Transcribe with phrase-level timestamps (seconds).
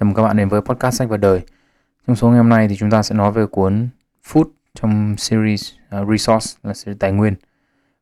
[0.00, 1.40] Chào mừng các bạn đến với podcast sách và đời.
[2.06, 3.88] Trong số ngày hôm nay thì chúng ta sẽ nói về cuốn
[4.26, 7.34] Food trong series uh, Resource là series tài nguyên.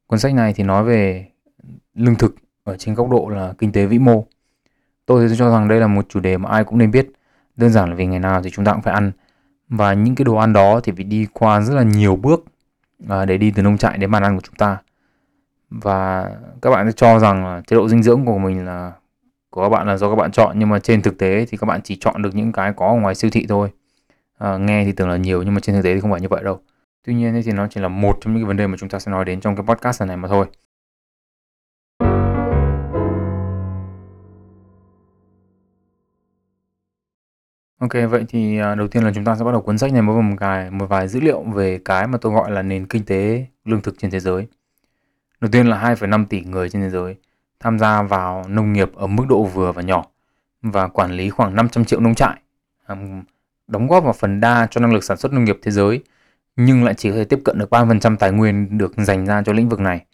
[0.06, 1.26] Cuốn sách này thì nói về
[1.94, 4.26] lương thực ở trên góc độ là kinh tế vĩ mô.
[5.06, 7.08] Tôi thì cho rằng đây là một chủ đề mà ai cũng nên biết.
[7.56, 9.12] Đơn giản là vì ngày nào thì chúng ta cũng phải ăn
[9.68, 12.44] và những cái đồ ăn đó thì phải đi qua rất là nhiều bước
[13.04, 14.78] uh, để đi từ nông trại đến bàn ăn của chúng ta.
[15.70, 16.30] Và
[16.62, 18.92] các bạn sẽ cho rằng là chế độ dinh dưỡng của mình là
[19.50, 21.64] của các bạn là do các bạn chọn nhưng mà trên thực tế thì các
[21.66, 23.70] bạn chỉ chọn được những cái có ở ngoài siêu thị thôi.
[24.38, 26.28] À, nghe thì tưởng là nhiều nhưng mà trên thực tế thì không phải như
[26.28, 26.60] vậy đâu.
[27.04, 28.98] Tuy nhiên thì nó chỉ là một trong những cái vấn đề mà chúng ta
[28.98, 30.46] sẽ nói đến trong cái podcast này mà thôi.
[37.78, 40.02] Ok, vậy thì à, đầu tiên là chúng ta sẽ bắt đầu cuốn sách này
[40.02, 43.04] với một vài một vài dữ liệu về cái mà tôi gọi là nền kinh
[43.04, 44.46] tế lương thực trên thế giới.
[45.40, 47.16] Đầu tiên là 2,5 tỷ người trên thế giới
[47.60, 50.04] tham gia vào nông nghiệp ở mức độ vừa và nhỏ
[50.62, 52.40] và quản lý khoảng 500 triệu nông trại,
[53.66, 56.02] đóng góp vào phần đa cho năng lực sản xuất nông nghiệp thế giới,
[56.56, 59.52] nhưng lại chỉ có thể tiếp cận được 3% tài nguyên được dành ra cho
[59.52, 60.04] lĩnh vực này.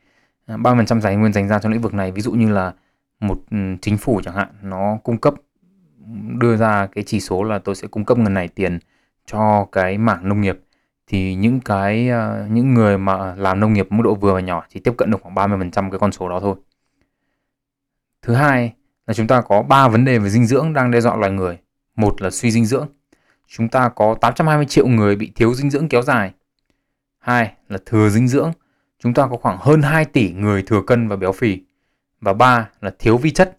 [0.47, 2.73] À, 3% tài nguyên dành ra cho lĩnh vực này, ví dụ như là
[3.21, 3.41] một
[3.81, 5.35] chính phủ chẳng hạn, nó cung cấp
[6.39, 8.79] đưa ra cái chỉ số là tôi sẽ cung cấp ngần này tiền
[9.27, 10.61] cho cái mảng nông nghiệp
[11.07, 14.65] thì những cái ờ, những người mà làm nông nghiệp mức độ vừa và nhỏ
[14.69, 16.55] chỉ tiếp cận được khoảng 30% cái con số đó thôi.
[18.23, 18.73] Thứ hai
[19.07, 21.59] là chúng ta có 3 vấn đề về dinh dưỡng đang đe dọa loài người.
[21.97, 22.89] Một là suy dinh dưỡng.
[23.47, 26.33] Chúng ta có 820 triệu người bị thiếu dinh dưỡng kéo dài.
[27.19, 28.53] Hai là thừa dinh dưỡng.
[28.99, 31.61] Chúng ta có khoảng hơn 2 tỷ người thừa cân và béo phì.
[32.21, 33.59] Và ba là thiếu vi chất.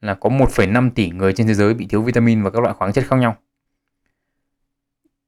[0.00, 2.92] Là có 1,5 tỷ người trên thế giới bị thiếu vitamin và các loại khoáng
[2.92, 3.36] chất khác nhau.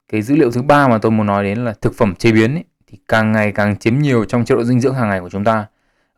[0.09, 2.55] Cái dữ liệu thứ ba mà tôi muốn nói đến là thực phẩm chế biến
[2.55, 5.31] ấy, thì càng ngày càng chiếm nhiều trong chế độ dinh dưỡng hàng ngày của
[5.31, 5.67] chúng ta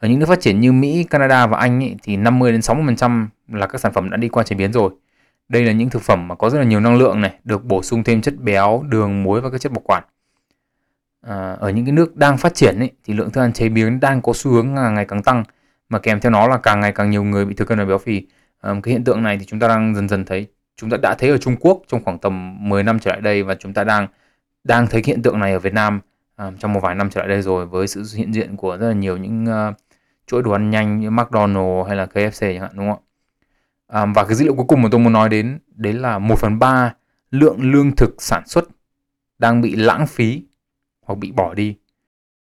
[0.04, 3.26] ở những nước phát triển như Mỹ, Canada và Anh ấy, thì 50 đến 60%
[3.48, 4.90] là các sản phẩm đã đi qua chế biến rồi.
[5.48, 7.82] Đây là những thực phẩm mà có rất là nhiều năng lượng này, được bổ
[7.82, 10.02] sung thêm chất béo, đường, muối và các chất bảo quản.
[11.20, 14.00] À, ở những cái nước đang phát triển ấy, thì lượng thức ăn chế biến
[14.00, 15.44] đang có xu hướng ngày càng tăng
[15.88, 17.98] mà kèm theo nó là càng ngày càng nhiều người bị thừa cân và béo
[17.98, 18.26] phì.
[18.60, 21.14] À, cái hiện tượng này thì chúng ta đang dần dần thấy, chúng ta đã
[21.14, 23.84] thấy ở Trung Quốc trong khoảng tầm 10 năm trở lại đây và chúng ta
[23.84, 24.06] đang
[24.64, 26.00] đang thấy hiện tượng này ở Việt Nam
[26.36, 28.88] à, trong một vài năm trở lại đây rồi với sự hiện diện của rất
[28.88, 29.74] là nhiều những uh,
[30.26, 34.02] chuỗi đồ ăn nhanh như McDonald's hay là KFC chẳng hạn đúng không ạ?
[34.02, 36.38] À, và cái dữ liệu cuối cùng mà tôi muốn nói đến đấy là 1
[36.38, 36.94] phần 3
[37.30, 38.64] lượng lương thực sản xuất
[39.38, 40.42] đang bị lãng phí
[41.06, 41.76] hoặc bị bỏ đi.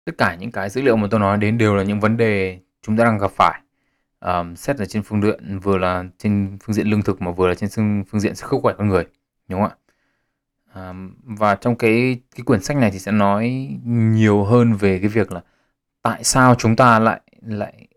[0.04, 2.58] Tất cả những cái dữ liệu mà tôi nói đến đều là những vấn đề
[2.82, 3.60] chúng ta đang gặp phải.
[4.20, 7.48] À, xét là trên phương diện vừa là trên phương diện lương thực mà vừa
[7.48, 7.70] là trên
[8.10, 9.04] phương, diện sức khỏe con người
[9.48, 9.76] đúng không ạ
[10.74, 10.92] À,
[11.24, 15.32] và trong cái cái quyển sách này thì sẽ nói nhiều hơn về cái việc
[15.32, 15.40] là
[16.02, 17.88] tại sao chúng ta lại lại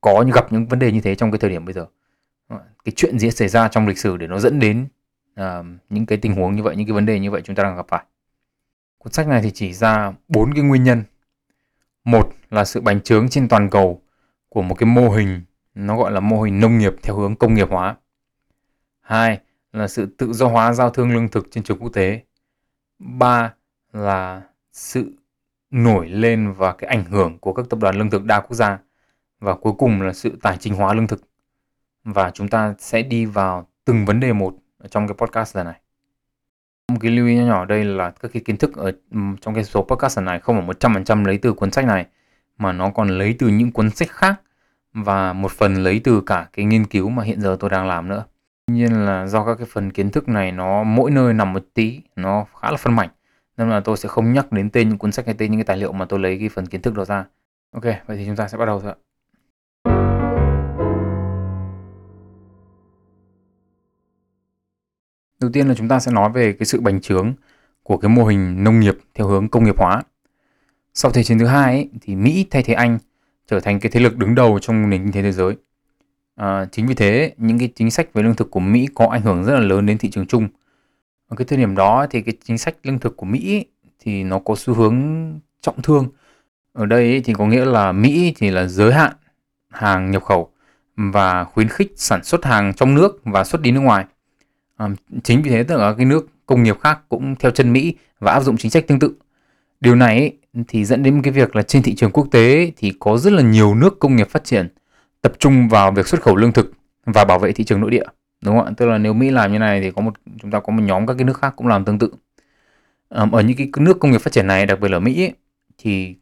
[0.00, 1.86] có gặp những vấn đề như thế trong cái thời điểm bây giờ?
[2.84, 4.86] Cái chuyện gì xảy ra trong lịch sử để nó dẫn đến
[5.40, 7.62] uh, những cái tình huống như vậy những cái vấn đề như vậy chúng ta
[7.62, 8.04] đang gặp phải?
[8.98, 11.02] Cuốn sách này thì chỉ ra bốn cái nguyên nhân.
[12.04, 14.02] Một là sự bành trướng trên toàn cầu
[14.48, 15.42] của một cái mô hình
[15.74, 17.96] nó gọi là mô hình nông nghiệp theo hướng công nghiệp hóa.
[19.00, 19.40] Hai
[19.72, 22.20] là sự tự do hóa giao thương lương thực trên trường quốc tế.
[22.98, 23.54] Ba
[23.92, 24.42] là
[24.72, 25.12] sự
[25.74, 28.78] nổi lên và cái ảnh hưởng của các tập đoàn lương thực đa quốc gia
[29.40, 31.20] và cuối cùng là sự tài chính hóa lương thực
[32.04, 34.54] và chúng ta sẽ đi vào từng vấn đề một
[34.90, 35.80] trong cái podcast lần này
[36.88, 38.92] một cái lưu ý nhỏ nhỏ đây là các cái kiến thức ở
[39.40, 41.70] trong cái số podcast lần này không phải một trăm phần trăm lấy từ cuốn
[41.70, 42.06] sách này
[42.58, 44.40] mà nó còn lấy từ những cuốn sách khác
[44.94, 48.08] và một phần lấy từ cả cái nghiên cứu mà hiện giờ tôi đang làm
[48.08, 48.24] nữa.
[48.66, 51.64] Tuy nhiên là do các cái phần kiến thức này nó mỗi nơi nằm một
[51.74, 53.08] tí, nó khá là phân mảnh
[53.56, 55.64] nên là tôi sẽ không nhắc đến tên những cuốn sách hay tên những cái
[55.64, 57.24] tài liệu mà tôi lấy cái phần kiến thức đó ra.
[57.70, 58.96] Ok vậy thì chúng ta sẽ bắt đầu thôi ạ.
[65.40, 67.34] Đầu tiên là chúng ta sẽ nói về cái sự bành trướng
[67.82, 70.02] của cái mô hình nông nghiệp theo hướng công nghiệp hóa.
[70.94, 72.98] Sau thế chiến thứ hai ấy, thì Mỹ thay thế Anh
[73.46, 75.56] trở thành cái thế lực đứng đầu trong nền kinh tế thế giới.
[76.34, 79.22] À, chính vì thế những cái chính sách về lương thực của Mỹ có ảnh
[79.22, 80.48] hưởng rất là lớn đến thị trường chung
[81.34, 83.64] ở cái thời điểm đó thì cái chính sách lương thực của Mỹ
[84.00, 84.96] thì nó có xu hướng
[85.60, 86.08] trọng thương.
[86.72, 89.12] Ở đây thì có nghĩa là Mỹ thì là giới hạn
[89.70, 90.50] hàng nhập khẩu
[90.96, 94.04] và khuyến khích sản xuất hàng trong nước và xuất đi nước ngoài.
[94.76, 94.88] À,
[95.24, 98.32] chính vì thế tất cả cái nước công nghiệp khác cũng theo chân Mỹ và
[98.32, 99.14] áp dụng chính sách tương tự.
[99.80, 100.32] Điều này
[100.68, 103.42] thì dẫn đến cái việc là trên thị trường quốc tế thì có rất là
[103.42, 104.68] nhiều nước công nghiệp phát triển
[105.22, 106.72] tập trung vào việc xuất khẩu lương thực
[107.06, 108.04] và bảo vệ thị trường nội địa
[108.44, 110.60] đúng không ạ tức là nếu mỹ làm như này thì có một chúng ta
[110.60, 112.10] có một nhóm các cái nước khác cũng làm tương tự
[113.08, 115.32] ở những cái nước công nghiệp phát triển này đặc biệt là mỹ ấy,
[115.78, 116.14] thì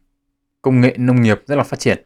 [0.61, 2.05] công nghệ nông nghiệp rất là phát triển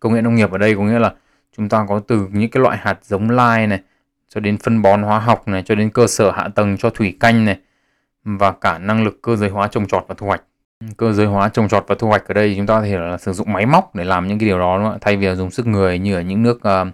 [0.00, 1.14] công nghệ nông nghiệp ở đây có nghĩa là
[1.56, 3.80] chúng ta có từ những cái loại hạt giống lai này
[4.34, 7.16] cho đến phân bón hóa học này, cho đến cơ sở hạ tầng cho thủy
[7.20, 7.58] canh này
[8.24, 10.42] và cả năng lực cơ giới hóa trồng trọt và thu hoạch.
[10.96, 13.18] Cơ giới hóa trồng trọt và thu hoạch ở đây chúng ta có thể là
[13.18, 14.98] sử dụng máy móc để làm những cái điều đó đúng không?
[15.00, 16.88] thay vì là dùng sức người như ở những nước uh,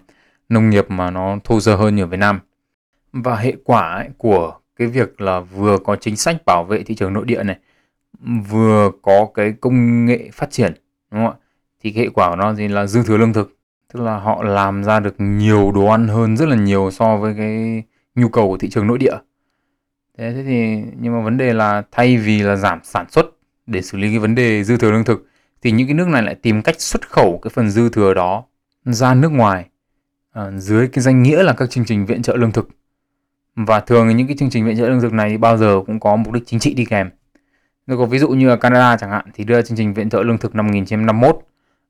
[0.49, 2.39] nông nghiệp mà nó thô sơ hơn như ở Việt Nam.
[3.13, 6.95] Và hệ quả ấy, của cái việc là vừa có chính sách bảo vệ thị
[6.95, 7.57] trường nội địa này,
[8.49, 10.73] vừa có cái công nghệ phát triển
[11.11, 11.45] đúng không ạ?
[11.83, 13.57] Thì cái hệ quả của nó thì là dư thừa lương thực
[13.93, 17.33] tức là họ làm ra được nhiều đồ ăn hơn rất là nhiều so với
[17.37, 17.83] cái
[18.15, 19.15] nhu cầu của thị trường nội địa
[20.17, 23.25] thế, thế thì nhưng mà vấn đề là thay vì là giảm sản xuất
[23.67, 25.27] để xử lý cái vấn đề dư thừa lương thực
[25.61, 28.43] thì những cái nước này lại tìm cách xuất khẩu cái phần dư thừa đó
[28.85, 29.69] ra nước ngoài
[30.31, 32.69] à, dưới cái danh nghĩa là các chương trình viện trợ lương thực
[33.55, 36.15] và thường những cái chương trình viện trợ lương thực này bao giờ cũng có
[36.15, 37.09] mục đích chính trị đi kèm.
[37.87, 40.23] Nếu có ví dụ như ở Canada chẳng hạn thì đưa chương trình viện trợ
[40.23, 41.39] lương thực năm 1951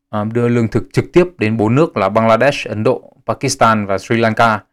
[0.10, 3.86] À, ờ, đưa lương thực trực tiếp đến bốn nước là Bangladesh, Ấn Độ, Pakistan
[3.86, 4.64] và Sri Lanka.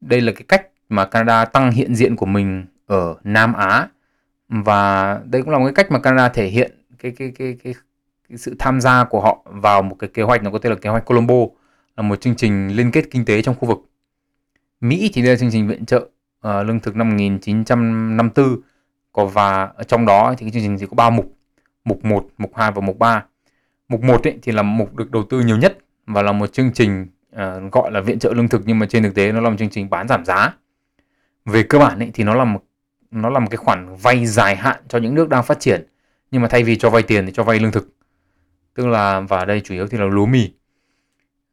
[0.00, 3.88] Đây là cái cách mà Canada tăng hiện diện của mình ở Nam Á
[4.48, 7.74] và đây cũng là một cái cách mà Canada thể hiện cái cái cái cái,
[8.28, 10.78] cái sự tham gia của họ vào một cái kế hoạch nó có tên là
[10.78, 11.34] kế hoạch Colombo
[12.00, 13.78] là một chương trình liên kết kinh tế trong khu vực.
[14.80, 18.60] Mỹ thì đây là chương trình viện trợ uh, lương thực năm 1954
[19.12, 21.36] có và ở trong đó thì cái chương trình chỉ có 3 mục,
[21.84, 23.24] mục 1, mục 2 và mục 3
[23.88, 26.72] Mục 1 ấy, thì là mục được đầu tư nhiều nhất và là một chương
[26.72, 29.50] trình uh, gọi là viện trợ lương thực nhưng mà trên thực tế nó là
[29.50, 30.56] một chương trình bán giảm giá.
[31.44, 32.64] Về cơ bản ấy, thì nó là một
[33.10, 35.86] nó là một cái khoản vay dài hạn cho những nước đang phát triển
[36.30, 37.88] nhưng mà thay vì cho vay tiền thì cho vay lương thực
[38.74, 40.50] tức là và đây chủ yếu thì là lúa mì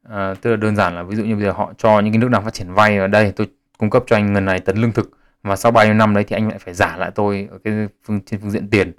[0.09, 2.19] à, tức là đơn giản là ví dụ như bây giờ họ cho những cái
[2.19, 4.77] nước đang phát triển vay ở đây tôi cung cấp cho anh ngần này tấn
[4.77, 5.11] lương thực
[5.43, 7.87] và sau bao nhiêu năm đấy thì anh lại phải giả lại tôi ở cái
[8.03, 8.93] phương trên phương diện tiền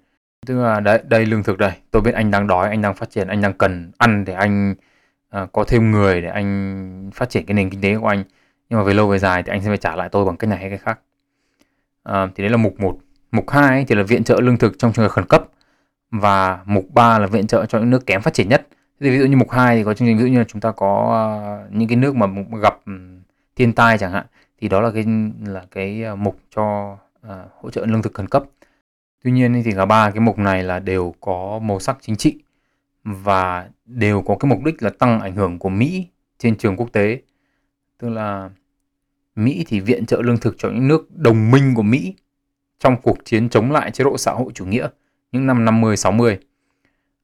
[0.47, 1.73] Tức là đấy, đây lương thực đây.
[1.91, 4.75] Tôi biết anh đang đói, anh đang phát triển, anh đang cần ăn để anh
[5.31, 8.25] à, có thêm người để anh phát triển cái nền kinh tế của anh.
[8.71, 10.51] Nhưng mà về lâu về dài thì anh sẽ phải trả lại tôi bằng cách
[10.51, 11.01] này hay cái khác.
[12.03, 12.99] à, thì đấy là mục 1.
[13.33, 15.45] Mục 2 thì là viện trợ lương thực trong trường hợp khẩn cấp.
[16.11, 18.67] Và mục 3 là viện trợ cho những nước kém phát triển nhất.
[19.01, 20.61] Thì ví dụ như mục 2 thì có chương trình ví dụ như là chúng
[20.61, 22.27] ta có uh, những cái nước mà
[22.63, 22.93] gặp ừ,
[23.57, 24.27] thiên tai chẳng hạn
[24.61, 25.05] thì đó là cái
[25.47, 26.97] là cái ờ, mục cho
[27.27, 28.45] uh, hỗ trợ lương thực khẩn cấp
[29.25, 32.39] Tuy nhiên thì cả ba cái mục này là đều có màu sắc chính trị
[33.05, 36.07] và đều có cái mục đích là tăng ảnh hưởng của Mỹ
[36.39, 37.21] trên trường quốc tế.
[37.99, 38.51] Tức là
[39.37, 42.15] Mỹ thì viện trợ lương thực cho những nước đồng minh của Mỹ
[42.79, 44.89] trong cuộc chiến chống lại chế độ xã hội chủ nghĩa
[45.33, 46.39] những năm 50 60.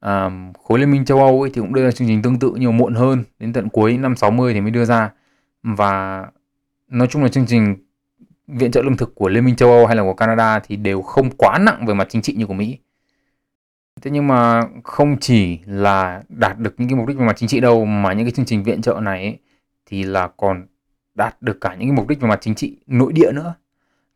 [0.04, 0.30] À,
[0.64, 2.72] khối liên minh châu Âu ấy thì cũng đưa ra chương trình tương tự nhiều
[2.72, 5.12] muộn hơn đến tận cuối năm 60 thì mới đưa ra
[5.62, 6.24] và
[6.88, 7.76] nói chung là chương trình
[8.46, 11.02] viện trợ lương thực của Liên minh châu Âu hay là của Canada thì đều
[11.02, 12.78] không quá nặng về mặt chính trị như của Mỹ.
[14.02, 17.48] Thế nhưng mà không chỉ là đạt được những cái mục đích về mặt chính
[17.48, 19.38] trị đâu mà những cái chương trình viện trợ này ấy,
[19.86, 20.66] thì là còn
[21.14, 23.54] đạt được cả những cái mục đích về mặt chính trị nội địa nữa.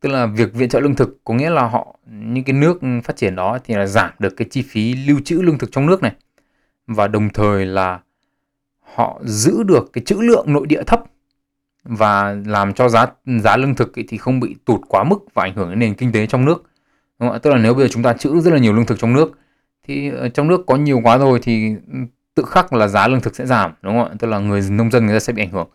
[0.01, 3.17] Tức là việc viện trợ lương thực có nghĩa là họ, những cái nước phát
[3.17, 6.03] triển đó thì là giảm được cái chi phí lưu trữ lương thực trong nước
[6.03, 6.13] này.
[6.87, 8.01] Và đồng thời là
[8.81, 11.03] họ giữ được cái trữ lượng nội địa thấp.
[11.85, 13.07] Và làm cho giá
[13.43, 16.13] giá lương thực thì không bị tụt quá mức và ảnh hưởng đến nền kinh
[16.13, 16.65] tế trong nước.
[17.19, 17.41] Đúng không?
[17.41, 19.39] tức là nếu bây giờ chúng ta trữ rất là nhiều lương thực trong nước,
[19.89, 21.75] thì ờ, trong nước có nhiều quá rồi thì
[22.35, 24.15] tự khắc là giá lương thực sẽ giảm, đúng không ạ?
[24.19, 25.69] Tức là người nông dân người ta sẽ bị ảnh hưởng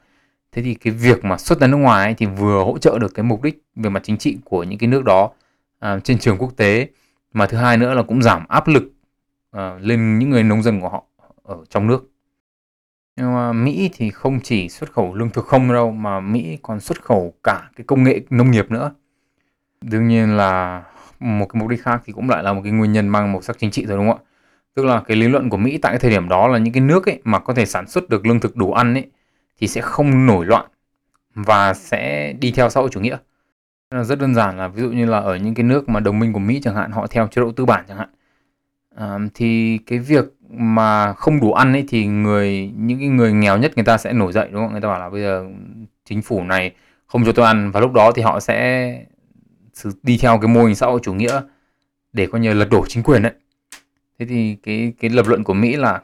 [0.54, 3.14] thế thì cái việc mà xuất ra nước ngoài ấy, thì vừa hỗ trợ được
[3.16, 5.32] cái mục đích về mặt chính trị của những cái nước đó
[5.80, 6.88] à, trên trường quốc tế
[7.34, 8.84] mà thứ hai nữa là cũng giảm áp lực
[9.52, 11.04] à, lên những người nông dân của họ
[11.44, 12.14] ở trong nước
[13.16, 16.80] nhưng mà Mỹ thì không chỉ xuất khẩu lương thực không đâu mà Mỹ còn
[16.80, 18.92] xuất khẩu cả cái công nghệ nông nghiệp nữa.
[19.82, 20.84] Đương nhiên là
[21.20, 23.42] một cái mục đích khác thì cũng lại là một cái nguyên nhân mang màu
[23.42, 24.30] sắc chính trị rồi đúng không ạ?
[24.76, 26.82] Tức là cái lý luận của Mỹ tại cái thời điểm đó là những cái
[26.82, 29.06] nước ấy mà có thể sản xuất được lương thực đủ ăn ấy
[29.58, 30.66] thì sẽ không nổi loạn
[31.36, 33.18] và sẽ đi theo xã hội chủ nghĩa.
[34.04, 36.34] Rất đơn giản là ví dụ như là ở những cái nước mà đồng minh
[36.34, 38.10] của Mỹ chẳng hạn họ theo chế độ tư bản chẳng hạn
[38.96, 43.58] à, thì cái việc mà không đủ ăn ấy thì người những cái người nghèo
[43.58, 44.72] nhất người ta sẽ nổi dậy đúng không?
[44.72, 45.46] Người ta bảo là bây giờ
[46.06, 46.72] chính phủ này
[47.08, 49.06] không cho tôi ăn và lúc đó thì họ sẽ
[50.04, 51.42] đi theo cái mô hình xã hội chủ nghĩa
[52.14, 53.34] để coi như lật đổ chính quyền đấy.
[54.20, 56.02] Thế thì cái cái lập luận của Mỹ là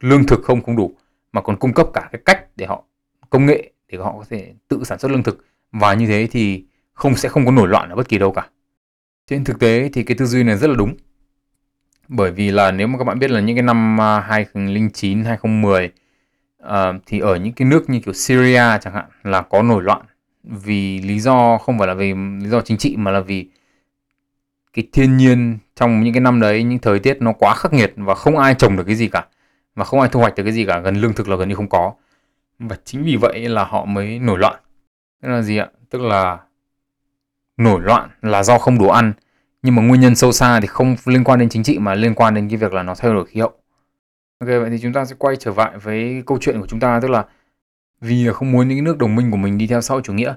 [0.00, 0.94] lương thực không không đủ
[1.32, 2.84] mà còn cung cấp cả cái cách để họ
[3.30, 5.44] công nghệ để họ có thể tự sản xuất lương thực.
[5.72, 8.48] Và như thế thì không sẽ không có nổi loạn ở bất kỳ đâu cả.
[9.26, 10.96] Trên thực tế thì cái tư duy này rất là đúng.
[12.08, 15.90] Bởi vì là nếu mà các bạn biết là những cái năm 2009, 2010
[16.62, 16.70] uh,
[17.06, 20.02] thì ở những cái nước như kiểu Syria chẳng hạn là có nổi loạn
[20.44, 23.48] vì lý do không phải là vì lý do chính trị mà là vì
[24.72, 27.92] cái thiên nhiên trong những cái năm đấy những thời tiết nó quá khắc nghiệt
[27.96, 29.26] và không ai trồng được cái gì cả
[29.74, 31.54] mà không ai thu hoạch được cái gì cả gần lương thực là gần như
[31.54, 31.92] không có.
[32.58, 34.60] Và chính vì vậy là họ mới nổi loạn.
[35.22, 35.68] Tức là gì ạ?
[35.90, 36.38] Tức là
[37.56, 39.12] nổi loạn là do không đủ ăn.
[39.62, 42.14] Nhưng mà nguyên nhân sâu xa thì không liên quan đến chính trị mà liên
[42.14, 43.52] quan đến cái việc là nó thay đổi khí hậu.
[44.38, 47.00] Ok vậy thì chúng ta sẽ quay trở lại với câu chuyện của chúng ta.
[47.02, 47.24] Tức là
[48.00, 50.34] vì là không muốn những nước đồng minh của mình đi theo sau chủ nghĩa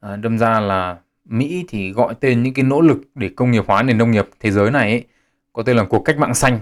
[0.00, 3.64] à, đâm ra là Mỹ thì gọi tên những cái nỗ lực để công nghiệp
[3.66, 5.04] hóa nền nông nghiệp thế giới này ấy,
[5.52, 6.60] có tên là cuộc cách mạng xanh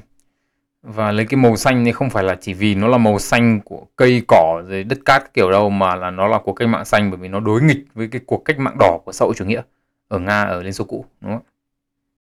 [0.85, 3.61] và lấy cái màu xanh này không phải là chỉ vì nó là màu xanh
[3.61, 6.85] của cây cỏ rồi đất cát kiểu đâu mà là nó là cuộc cách mạng
[6.85, 9.35] xanh bởi vì nó đối nghịch với cái cuộc cách mạng đỏ của xã hội
[9.35, 9.63] chủ nghĩa
[10.09, 11.43] ở Nga ở Liên Xô cũ đúng không?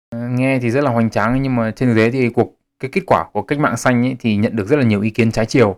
[0.10, 2.92] À, nghe thì rất là hoành tráng nhưng mà trên thực tế thì cuộc cái
[2.94, 5.32] kết quả của cách mạng xanh ấy thì nhận được rất là nhiều ý kiến
[5.32, 5.76] trái chiều.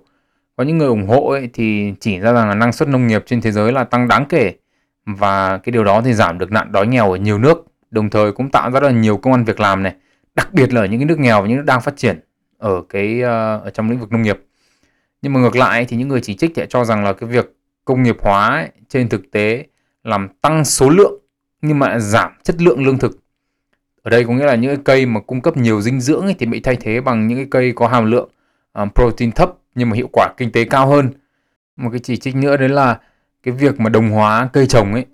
[0.55, 3.23] Có những người ủng hộ ấy thì chỉ ra rằng là năng suất nông nghiệp
[3.25, 4.53] trên thế giới là tăng đáng kể
[5.05, 8.31] và cái điều đó thì giảm được nạn đói nghèo ở nhiều nước, đồng thời
[8.31, 9.95] cũng tạo ra rất là nhiều công an việc làm này,
[10.35, 12.19] đặc biệt là ở những cái nước nghèo và những nước đang phát triển
[12.59, 14.39] ở cái uh, ở trong lĩnh vực nông nghiệp.
[15.21, 17.55] Nhưng mà ngược lại thì những người chỉ trích lại cho rằng là cái việc
[17.85, 19.65] công nghiệp hóa ấy, trên thực tế
[20.03, 21.13] làm tăng số lượng
[21.61, 23.19] nhưng mà giảm chất lượng lương thực.
[24.03, 26.35] Ở đây có nghĩa là những cái cây mà cung cấp nhiều dinh dưỡng ấy
[26.39, 28.29] thì bị thay thế bằng những cái cây có hàm lượng
[28.73, 31.09] um, protein thấp nhưng mà hiệu quả kinh tế cao hơn.
[31.75, 32.99] Một cái chỉ trích nữa đấy là
[33.43, 35.05] cái việc mà đồng hóa cây trồng ấy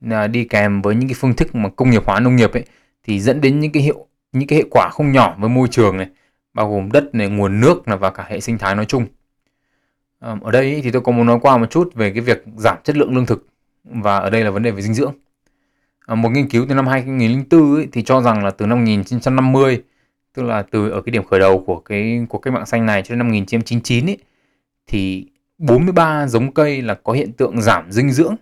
[0.00, 2.64] là đi kèm với những cái phương thức mà công nghiệp hóa nông nghiệp ấy
[3.02, 5.96] thì dẫn đến những cái hiệu những cái hệ quả không nhỏ với môi trường
[5.96, 6.08] này
[6.54, 9.06] bao gồm đất này nguồn nước này và cả hệ sinh thái nói chung.
[10.20, 12.96] Ở đây thì tôi có muốn nói qua một chút về cái việc giảm chất
[12.96, 13.46] lượng lương thực
[13.84, 15.12] và ở đây là vấn đề về dinh dưỡng.
[16.08, 19.82] Một nghiên cứu từ năm 2004 ấy, thì cho rằng là từ năm 1950
[20.34, 23.02] tức là từ ở cái điểm khởi đầu của cái của cách mạng xanh này
[23.02, 24.18] cho đến năm 1999 ấy,
[24.86, 28.34] thì 43 giống cây là có hiện tượng giảm dinh dưỡng.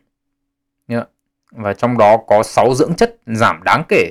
[1.50, 4.10] Và trong đó có 6 dưỡng chất giảm đáng kể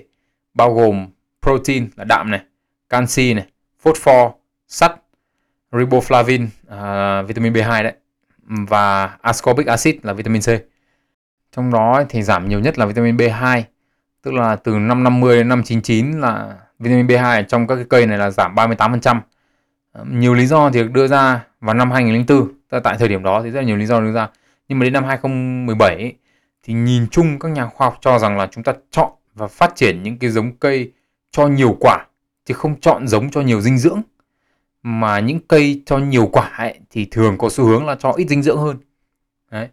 [0.53, 1.07] bao gồm
[1.41, 2.41] protein là đạm này,
[2.89, 3.45] canxi này,
[3.81, 4.31] phosphor,
[4.67, 4.95] sắt,
[5.71, 7.93] riboflavin, uh, vitamin B2 đấy
[8.43, 10.49] và ascorbic acid là vitamin C.
[11.55, 13.61] Trong đó thì giảm nhiều nhất là vitamin B2,
[14.21, 18.05] tức là từ năm 50 đến năm 99 là vitamin B2 trong các cái cây
[18.05, 19.19] này là giảm 38%.
[20.05, 23.49] Nhiều lý do thì được đưa ra vào năm 2004, tại thời điểm đó thì
[23.49, 24.29] rất là nhiều lý do đưa ra.
[24.67, 26.15] Nhưng mà đến năm 2017 ấy,
[26.63, 29.75] thì nhìn chung các nhà khoa học cho rằng là chúng ta chọn và phát
[29.75, 30.91] triển những cái giống cây
[31.31, 32.05] cho nhiều quả
[32.45, 34.01] chứ không chọn giống cho nhiều dinh dưỡng.
[34.83, 38.27] Mà những cây cho nhiều quả ấy, thì thường có xu hướng là cho ít
[38.29, 38.77] dinh dưỡng hơn.
[39.51, 39.67] Đấy.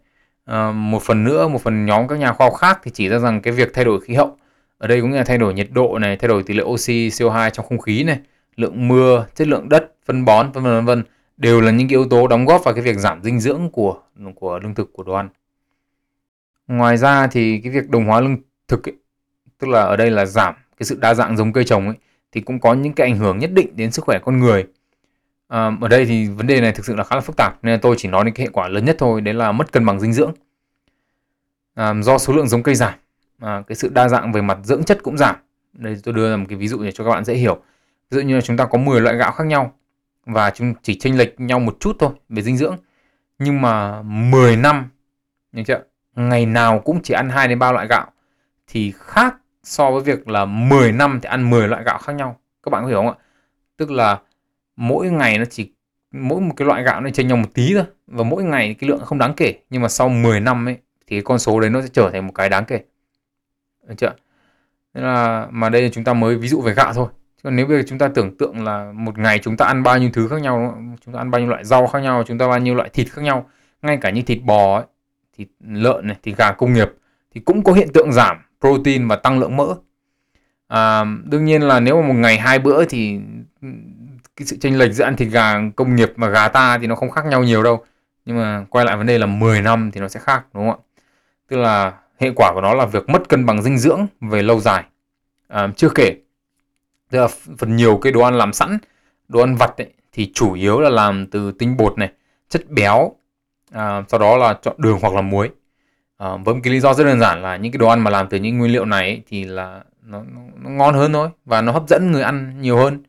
[0.48, 3.18] À, một phần nữa một phần nhóm các nhà khoa học khác thì chỉ ra
[3.18, 4.36] rằng cái việc thay đổi khí hậu
[4.78, 7.50] ở đây cũng là thay đổi nhiệt độ này thay đổi tỷ lệ oxy CO2
[7.50, 8.18] trong không khí này
[8.56, 11.02] lượng mưa chất lượng đất phân bón vân vân vân
[11.36, 14.00] đều là những cái yếu tố đóng góp vào cái việc giảm dinh dưỡng của
[14.34, 15.28] của lương thực của đồ ăn.
[16.66, 18.36] Ngoài ra thì cái việc đồng hóa lương
[18.68, 18.94] thực ấy,
[19.58, 21.96] tức là ở đây là giảm cái sự đa dạng giống cây trồng ấy
[22.32, 24.66] thì cũng có những cái ảnh hưởng nhất định đến sức khỏe con người.
[25.48, 27.72] À, ở đây thì vấn đề này thực sự là khá là phức tạp nên
[27.72, 29.86] là tôi chỉ nói đến cái hệ quả lớn nhất thôi đấy là mất cân
[29.86, 30.32] bằng dinh dưỡng.
[31.74, 32.94] À, do số lượng giống cây giảm
[33.38, 35.36] à, cái sự đa dạng về mặt dưỡng chất cũng giảm.
[35.72, 37.62] Đây tôi đưa ra một cái ví dụ để cho các bạn dễ hiểu.
[38.10, 39.72] Ví dụ như là chúng ta có 10 loại gạo khác nhau
[40.26, 42.76] và chúng chỉ chênh lệch nhau một chút thôi về dinh dưỡng.
[43.38, 44.90] Nhưng mà 10 năm
[45.66, 45.82] chưa?
[46.16, 48.06] Ngày nào cũng chỉ ăn 2 đến 3 loại gạo
[48.66, 49.36] thì khác
[49.68, 52.36] so với việc là 10 năm thì ăn 10 loại gạo khác nhau.
[52.62, 53.14] Các bạn có hiểu không ạ?
[53.76, 54.18] Tức là
[54.76, 55.72] mỗi ngày nó chỉ
[56.12, 58.90] mỗi một cái loại gạo nó chênh nhau một tí thôi và mỗi ngày cái
[58.90, 61.70] lượng không đáng kể nhưng mà sau 10 năm ấy thì cái con số đấy
[61.70, 62.80] nó sẽ trở thành một cái đáng kể.
[63.88, 64.14] Được chưa?
[64.94, 67.08] Nên là mà đây là chúng ta mới ví dụ về gạo thôi.
[67.42, 69.98] Còn nếu bây giờ chúng ta tưởng tượng là một ngày chúng ta ăn bao
[69.98, 72.48] nhiêu thứ khác nhau, chúng ta ăn bao nhiêu loại rau khác nhau, chúng ta
[72.48, 73.50] bao nhiêu loại thịt khác nhau,
[73.82, 74.86] ngay cả như thịt bò ấy,
[75.36, 76.88] thịt lợn này, thịt gà công nghiệp
[77.38, 79.74] thì cũng có hiện tượng giảm protein và tăng lượng mỡ.
[80.68, 83.20] À, đương nhiên là nếu mà một ngày hai bữa thì
[83.62, 83.68] ừ,
[84.36, 86.94] cái sự chênh lệch giữa ăn thịt gà công nghiệp và gà ta thì nó
[86.94, 87.84] không khác nhau nhiều đâu.
[88.24, 90.80] Nhưng mà quay lại vấn đề là 10 năm thì nó sẽ khác đúng không
[90.80, 90.84] ạ?
[91.48, 94.60] Tức là hệ quả của nó là việc mất cân bằng dinh dưỡng về lâu
[94.60, 94.84] dài.
[95.48, 96.16] À, chưa kể
[97.10, 97.28] tức là
[97.58, 98.78] phần nhiều cái đồ ăn làm sẵn,
[99.28, 102.12] đồ ăn vặt ấy, thì chủ yếu là làm từ tinh bột này,
[102.48, 103.12] chất béo,
[103.70, 105.50] à, sau đó là chọn đường hoặc là muối
[106.18, 108.10] à, với một cái lý do rất đơn giản là những cái đồ ăn mà
[108.10, 111.28] làm từ những nguyên liệu này ấy, thì là nó, nó, nó ngon hơn thôi
[111.44, 113.02] và nó hấp dẫn người ăn nhiều hơn.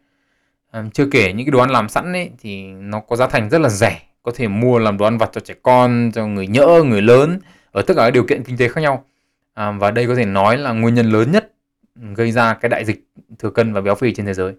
[0.71, 3.49] À, chưa kể những cái đồ ăn làm sẵn ấy thì nó có giá thành
[3.49, 4.01] rất là rẻ.
[4.23, 7.39] Có thể mua làm đồ ăn vặt cho trẻ con cho người nhỡ người lớn
[7.71, 9.03] ở tất cả các điều kiện kinh tế khác nhau.
[9.53, 11.53] À, và đây có thể nói là nguyên nhân lớn nhất
[12.15, 13.07] gây ra cái đại dịch
[13.39, 14.53] thừa cân và béo phì trên thế giới.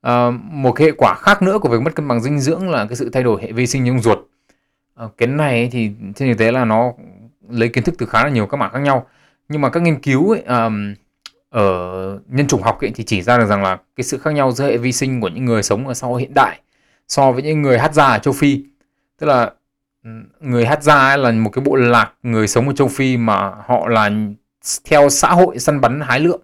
[0.00, 2.86] À, một cái hệ quả khác nữa của việc mất cân bằng dinh dưỡng là
[2.86, 4.18] cái sự thay đổi hệ vi sinh trong ruột
[4.94, 6.92] à, cái này thì trên thực tế là nó
[7.48, 9.06] lấy kiến thức từ khá là nhiều các mảng khác nhau.
[9.48, 10.94] Nhưng mà các nghiên cứu ấy, um,
[11.50, 14.52] ở nhân chủng học ấy, thì chỉ ra được rằng là cái sự khác nhau
[14.52, 16.60] giữa hệ vi sinh của những người sống ở xã hội hiện đại
[17.08, 18.64] so với những người hát ra ở châu Phi.
[19.18, 19.52] Tức là
[20.40, 23.88] người hát Hadza là một cái bộ lạc người sống ở châu Phi mà họ
[23.88, 24.10] là
[24.84, 26.40] theo xã hội săn bắn hái lượm.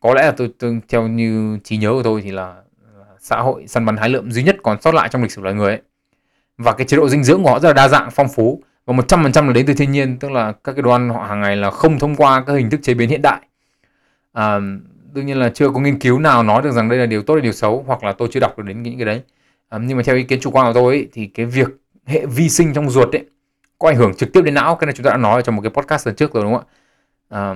[0.00, 2.54] Có lẽ là tôi, tôi theo như trí nhớ của tôi thì là,
[2.98, 5.42] là xã hội săn bắn hái lượm duy nhất còn sót lại trong lịch sử
[5.42, 5.82] loài người ấy
[6.60, 8.62] và cái chế độ dinh dưỡng của họ rất là đa dạng phong phú.
[8.86, 11.40] Và 100% là đến từ thiên nhiên tức là các cái đồ ăn họ hàng
[11.40, 13.40] ngày là không thông qua các hình thức chế biến hiện đại.
[14.32, 14.58] À,
[15.12, 17.34] đương nhiên là chưa có nghiên cứu nào nói được rằng đây là điều tốt
[17.34, 19.22] hay điều xấu hoặc là tôi chưa đọc được đến những cái đấy.
[19.68, 21.68] À, nhưng mà theo ý kiến chủ quan của tôi ấy, thì cái việc
[22.06, 23.24] hệ vi sinh trong ruột ấy
[23.78, 25.62] có ảnh hưởng trực tiếp đến não cái này chúng ta đã nói trong một
[25.62, 26.68] cái podcast lần trước rồi đúng không ạ?
[27.28, 27.54] À,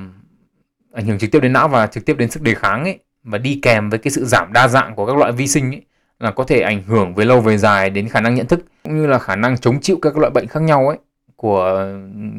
[0.92, 3.38] ảnh hưởng trực tiếp đến não và trực tiếp đến sức đề kháng ấy và
[3.38, 5.82] đi kèm với cái sự giảm đa dạng của các loại vi sinh ấy
[6.20, 8.96] là có thể ảnh hưởng về lâu về dài đến khả năng nhận thức cũng
[8.96, 10.98] như là khả năng chống chịu các loại bệnh khác nhau ấy
[11.36, 11.86] của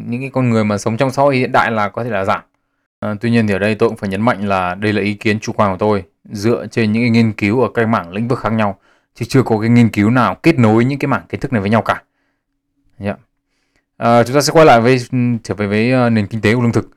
[0.07, 2.25] những cái con người mà sống trong xã hội hiện đại là có thể là
[2.25, 2.41] giảm.
[2.99, 5.13] À, tuy nhiên thì ở đây tôi cũng phải nhấn mạnh là đây là ý
[5.13, 8.27] kiến chủ quan của tôi dựa trên những cái nghiên cứu ở các mảng lĩnh
[8.27, 8.79] vực khác nhau
[9.15, 11.61] chứ chưa có cái nghiên cứu nào kết nối những cái mảng kiến thức này
[11.61, 12.03] với nhau cả.
[12.99, 13.19] Yeah.
[13.97, 16.55] À, chúng ta sẽ quay lại với ừ, trở về với uh, nền kinh tế
[16.55, 16.89] của lương thực.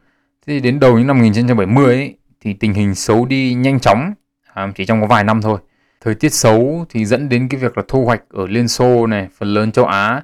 [0.47, 4.13] Thì đến đầu những năm 1970 ấy, thì tình hình xấu đi nhanh chóng
[4.55, 5.59] à, chỉ trong có vài năm thôi.
[6.01, 9.29] Thời tiết xấu thì dẫn đến cái việc là thu hoạch ở Liên Xô này,
[9.39, 10.23] phần lớn châu Á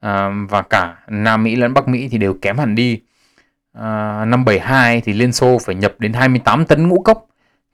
[0.00, 3.00] à, và cả Nam Mỹ lẫn Bắc Mỹ thì đều kém hẳn đi.
[3.72, 7.26] À, năm 72 thì Liên Xô phải nhập đến 28 tấn ngũ cốc,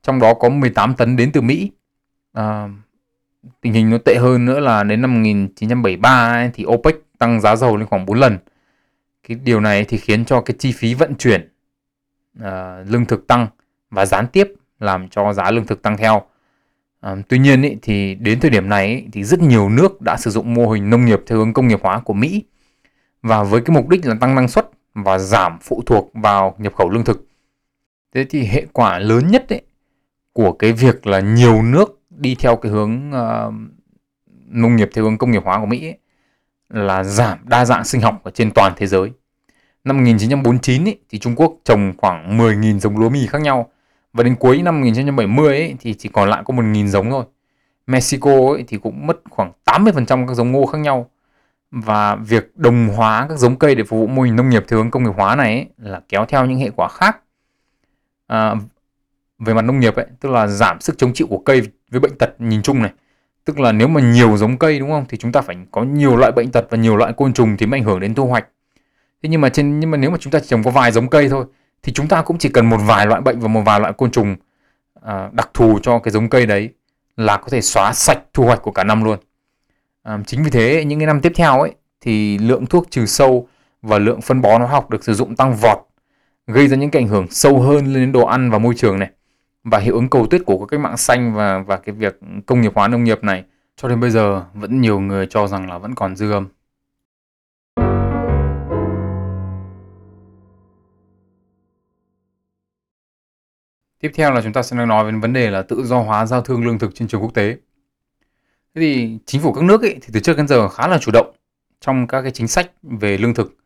[0.02, 1.71] trong đó có 18 tấn đến từ Mỹ.
[2.32, 2.68] À,
[3.61, 7.56] tình hình nó tệ hơn nữa là đến năm 1973 ấy, thì OPEC tăng giá
[7.56, 8.38] dầu lên khoảng 4 lần.
[9.28, 11.49] Cái điều này thì khiến cho cái chi phí vận chuyển
[12.40, 13.47] à, lương thực tăng
[13.90, 16.23] và gián tiếp làm cho giá lương thực tăng theo.
[17.02, 20.16] À, tuy nhiên ý, thì đến thời điểm này ý, thì rất nhiều nước đã
[20.16, 22.44] sử dụng mô hình nông nghiệp theo hướng công nghiệp hóa của Mỹ
[23.23, 26.75] và với cái mục đích là tăng năng suất và giảm phụ thuộc vào nhập
[26.75, 27.26] khẩu lương thực.
[28.14, 29.62] Thế thì hệ quả lớn nhất ấy,
[30.32, 33.54] của cái việc là nhiều nước đi theo cái hướng uh,
[34.47, 35.99] nông nghiệp theo hướng công nghiệp hóa của Mỹ ấy,
[36.68, 39.11] là giảm đa dạng sinh học ở trên toàn thế giới.
[39.85, 43.72] Năm 1949 ấy, thì Trung Quốc trồng khoảng 10.000 giống lúa mì khác nhau
[44.12, 47.25] và đến cuối năm 1970 ấy, thì chỉ còn lại có 1.000 giống thôi.
[47.87, 51.11] Mexico ấy, thì cũng mất khoảng 80% các giống ngô khác nhau.
[51.70, 54.79] Và việc đồng hóa các giống cây để phục vụ mô hình nông nghiệp theo
[54.79, 57.18] hướng công nghiệp hóa này ấy, là kéo theo những hệ quả khác.
[58.27, 58.55] À,
[59.38, 62.18] về mặt nông nghiệp ấy, tức là giảm sức chống chịu của cây với bệnh
[62.18, 62.92] tật nhìn chung này.
[63.44, 66.16] Tức là nếu mà nhiều giống cây đúng không thì chúng ta phải có nhiều
[66.16, 68.48] loại bệnh tật và nhiều loại côn trùng thì mới ảnh hưởng đến thu hoạch.
[69.22, 71.09] Thế nhưng mà trên nhưng mà nếu mà chúng ta chỉ trồng có vài giống
[71.09, 71.44] cây thôi
[71.83, 74.11] thì chúng ta cũng chỉ cần một vài loại bệnh và một vài loại côn
[74.11, 74.37] trùng
[75.03, 76.71] à, đặc thù cho cái giống cây đấy
[77.16, 79.18] là có thể xóa sạch thu hoạch của cả năm luôn.
[80.03, 83.49] À, chính vì thế những cái năm tiếp theo ấy thì lượng thuốc trừ sâu
[83.83, 85.79] và lượng phân bón hóa học được sử dụng tăng vọt
[86.47, 89.11] gây ra những cái ảnh hưởng sâu hơn lên đồ ăn và môi trường này
[89.64, 92.61] và hiệu ứng cầu tuyết của các cách mạng xanh và và cái việc công
[92.61, 93.45] nghiệp hóa nông nghiệp này
[93.77, 96.49] cho đến bây giờ vẫn nhiều người cho rằng là vẫn còn dư âm.
[104.03, 106.43] Tiếp theo là chúng ta sẽ nói về vấn đề là tự do hóa giao
[106.43, 107.57] thương lương thực trên trường quốc tế.
[108.75, 111.12] Thế thì chính phủ các nước ấy, thì từ trước đến giờ khá là chủ
[111.12, 111.35] động
[111.81, 113.57] trong các cái chính sách về lương thực.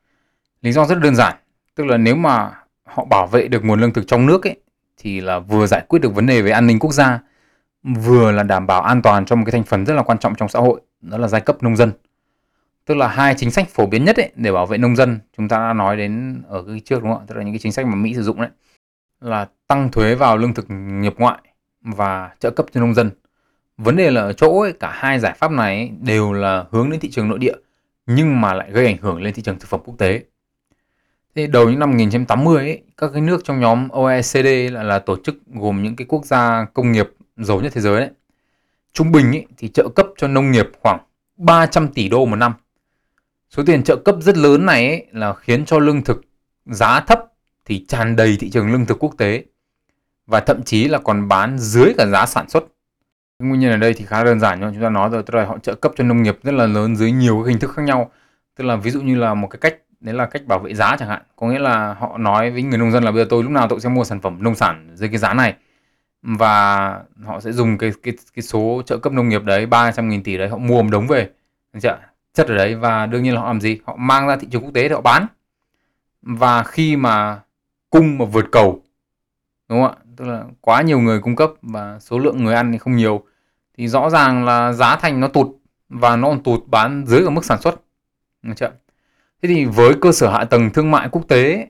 [0.63, 1.37] Lý do rất đơn giản,
[1.75, 2.53] tức là nếu mà
[2.85, 4.57] họ bảo vệ được nguồn lương thực trong nước ấy,
[4.97, 7.21] thì là vừa giải quyết được vấn đề về an ninh quốc gia,
[7.83, 10.35] vừa là đảm bảo an toàn cho một cái thành phần rất là quan trọng
[10.35, 11.93] trong xã hội, đó là giai cấp nông dân.
[12.85, 15.49] Tức là hai chính sách phổ biến nhất ấy, để bảo vệ nông dân, chúng
[15.49, 17.25] ta đã nói đến ở cái trước đúng không ạ?
[17.27, 18.51] Tức là những cái chính sách mà Mỹ sử dụng đấy
[19.21, 21.39] là tăng thuế vào lương thực nhập ngoại
[21.81, 23.11] và trợ cấp cho nông dân.
[23.77, 26.91] Vấn đề là ở chỗ ấy, cả hai giải pháp này ấy, đều là hướng
[26.91, 27.55] đến thị trường nội địa
[28.07, 30.23] nhưng mà lại gây ảnh hưởng lên thị trường thực phẩm quốc tế.
[31.35, 35.17] Thế đầu những năm 1980 ấy, các cái nước trong nhóm OECD là, là tổ
[35.25, 38.11] chức gồm những cái quốc gia công nghiệp giàu nhất thế giới đấy.
[38.93, 41.01] Trung bình ấy, thì trợ cấp cho nông nghiệp khoảng
[41.37, 42.53] 300 tỷ đô một năm.
[43.51, 46.21] Số tiền trợ cấp rất lớn này ấy, là khiến cho lương thực
[46.67, 47.25] giá thấp
[47.67, 49.45] thì tràn đầy thị trường lương thực quốc tế
[50.27, 52.65] và thậm chí là còn bán dưới cả giá sản xuất.
[53.39, 55.45] Nguyên nhân ở đây thì khá đơn giản nhưng chúng ta nói rồi, tức là
[55.45, 57.83] họ trợ cấp cho nông nghiệp rất là lớn dưới nhiều cái hình thức khác
[57.83, 58.11] nhau.
[58.57, 60.97] Tức là ví dụ như là một cái cách đấy là cách bảo vệ giá
[60.99, 61.23] chẳng hạn.
[61.37, 63.69] Có nghĩa là họ nói với người nông dân là bây giờ tôi lúc nào
[63.69, 65.55] tôi sẽ mua sản phẩm nông sản dưới cái giá này
[66.23, 66.87] và
[67.25, 70.37] họ sẽ dùng cái cái cái số trợ cấp nông nghiệp đấy 300 nghìn tỷ
[70.37, 71.31] đấy họ mua một đống về
[72.35, 74.65] chất ở đấy và đương nhiên là họ làm gì họ mang ra thị trường
[74.65, 75.27] quốc tế để họ bán
[76.23, 77.41] và khi mà
[77.99, 78.83] cung mà vượt cầu.
[79.69, 79.97] Đúng không ạ?
[80.17, 83.25] Tức là quá nhiều người cung cấp và số lượng người ăn thì không nhiều.
[83.79, 85.47] Thì rõ ràng là giá thành nó tụt
[85.89, 87.81] và nó còn tụt bán dưới ở mức sản xuất.
[88.43, 88.73] Được chưa?
[89.43, 91.69] thế thì với cơ sở hạ tầng thương mại quốc tế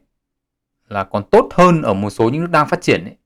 [0.88, 3.16] là còn tốt hơn ở một số những nước đang phát triển ấy,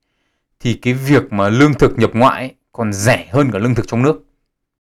[0.61, 3.89] thì cái việc mà lương thực nhập ngoại ấy, còn rẻ hơn cả lương thực
[3.89, 4.25] trong nước.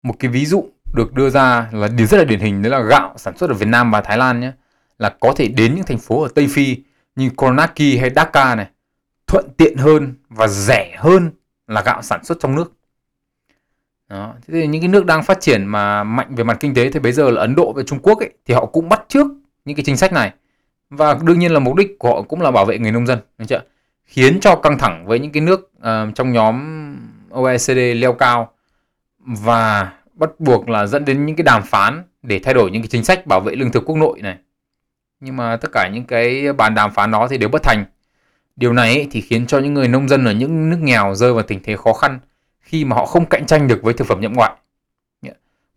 [0.03, 2.81] Một cái ví dụ được đưa ra là điều rất là điển hình đấy là
[2.81, 4.53] gạo sản xuất ở Việt Nam và Thái Lan nhé
[4.99, 6.77] là có thể đến những thành phố ở Tây Phi
[7.19, 8.67] như Conakry hay Dhaka này
[9.27, 11.31] thuận tiện hơn và rẻ hơn
[11.67, 12.73] là gạo sản xuất trong nước.
[14.09, 14.35] Đó.
[14.47, 17.01] Thế thì những cái nước đang phát triển mà mạnh về mặt kinh tế thì
[17.01, 19.27] bây giờ là Ấn Độ và Trung Quốc ấy, thì họ cũng bắt trước
[19.65, 20.33] những cái chính sách này
[20.91, 23.19] và đương nhiên là mục đích của họ cũng là bảo vệ người nông dân,
[23.39, 23.63] đúng chưa?
[24.05, 26.65] Khiến cho căng thẳng với những cái nước uh, trong nhóm
[27.31, 28.53] OECD leo cao
[29.19, 32.89] và bắt buộc là dẫn đến những cái đàm phán để thay đổi những cái
[32.89, 34.39] chính sách bảo vệ lương thực quốc nội này.
[35.21, 37.85] Nhưng mà tất cả những cái bàn đàm phán đó thì đều bất thành.
[38.57, 41.43] Điều này thì khiến cho những người nông dân ở những nước nghèo rơi vào
[41.43, 42.19] tình thế khó khăn
[42.61, 44.53] khi mà họ không cạnh tranh được với thực phẩm nhập ngoại.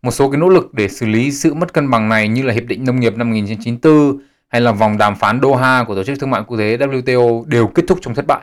[0.02, 2.54] Một số cái nỗ lực để xử lý sự mất cân bằng này như là
[2.54, 6.20] Hiệp định Nông nghiệp năm 1994 hay là vòng đàm phán Doha của Tổ chức
[6.20, 8.40] Thương mại Quốc tế WTO đều kết thúc trong thất bại.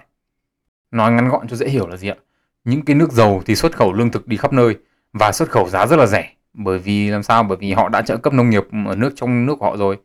[0.91, 2.15] Nói ngắn gọn cho dễ hiểu là gì ạ?
[2.63, 4.75] Những cái nước giàu thì xuất khẩu lương thực đi khắp nơi
[5.13, 6.29] và xuất khẩu giá rất là rẻ.
[6.53, 7.43] Bởi vì làm sao?
[7.43, 9.97] Bởi vì họ đã trợ cấp nông nghiệp ở nước trong nước của họ rồi.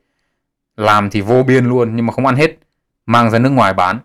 [0.77, 2.59] Làm thì vô biên luôn nhưng mà không ăn hết.
[3.07, 3.99] Mang ra nước ngoài bán.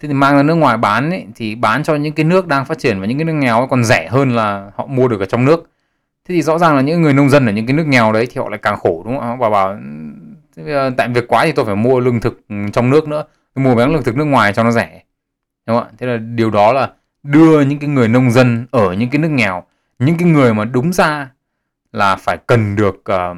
[0.00, 2.64] Thế thì mang ra nước ngoài bán ấy, thì bán cho những cái nước đang
[2.64, 5.26] phát triển và những cái nước nghèo còn rẻ hơn là họ mua được ở
[5.26, 5.70] trong nước.
[6.28, 8.26] Thế thì rõ ràng là những người nông dân ở những cái nước nghèo đấy
[8.30, 9.28] thì họ lại càng khổ đúng không?
[9.28, 9.76] Họ bảo bảo
[10.96, 12.40] tại việc quá thì tôi phải mua lương thực
[12.72, 13.24] trong nước nữa.
[13.54, 15.02] Tôi mua bán lương thực nước ngoài cho nó rẻ.
[15.66, 15.92] Đúng không ạ?
[15.98, 16.90] Thế là điều đó là
[17.22, 19.62] đưa những cái người nông dân ở những cái nước nghèo,
[19.98, 21.30] những cái người mà đúng ra
[21.92, 23.36] là phải cần được uh,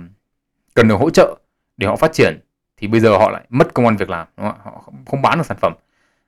[0.75, 1.37] cần được hỗ trợ
[1.77, 2.41] để họ phát triển
[2.79, 4.59] thì bây giờ họ lại mất công an việc làm, đúng không?
[4.65, 5.73] họ không bán được sản phẩm.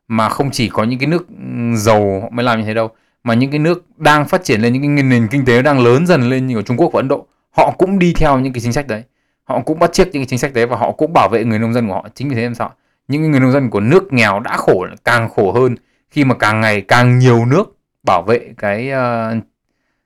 [0.08, 2.90] Mà không chỉ có những cái nước ừ, giàu họ mới làm như thế đâu
[3.24, 6.06] mà những cái nước đang phát triển lên những cái nền kinh tế đang lớn
[6.06, 8.60] dần lên như ở Trung Quốc và Ấn Độ họ cũng đi theo những cái
[8.60, 9.02] chính sách đấy.
[9.44, 11.58] Họ cũng bắt chiếc những cái chính sách đấy và họ cũng bảo vệ người
[11.58, 12.08] nông dân của họ.
[12.14, 12.72] Chính vì thế làm sao
[13.08, 15.74] những người nông dân của nước nghèo đã khổ càng khổ hơn
[16.10, 19.42] khi mà càng ngày càng nhiều nước bảo vệ cái uh,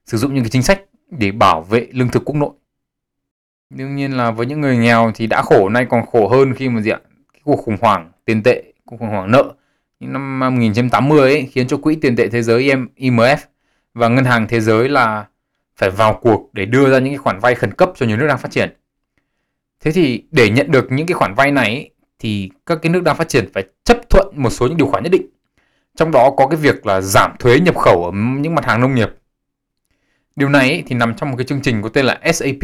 [0.07, 0.81] sử dụng những cái chính sách
[1.11, 2.51] để bảo vệ lương thực quốc nội
[3.71, 6.69] đương nhiên là với những người nghèo thì đã khổ nay còn khổ hơn khi
[6.69, 7.01] mà diện
[7.33, 9.55] cái cuộc khủng hoảng tiền tệ cuộc khủng hoảng nợ
[10.01, 13.37] năm 1980 ấy, khiến cho quỹ tiền tệ thế giới IMF
[13.95, 15.27] và ngân hàng thế giới là
[15.77, 18.27] phải vào cuộc để đưa ra những cái khoản vay khẩn cấp cho nhiều nước
[18.27, 18.77] đang phát triển.
[19.81, 23.17] Thế thì để nhận được những cái khoản vay này thì các cái nước đang
[23.17, 25.27] phát triển phải chấp thuận một số những điều khoản nhất định.
[25.97, 28.95] Trong đó có cái việc là giảm thuế nhập khẩu ở những mặt hàng nông
[28.95, 29.09] nghiệp.
[30.37, 32.63] Điều này thì nằm trong một cái chương trình có tên là SAP,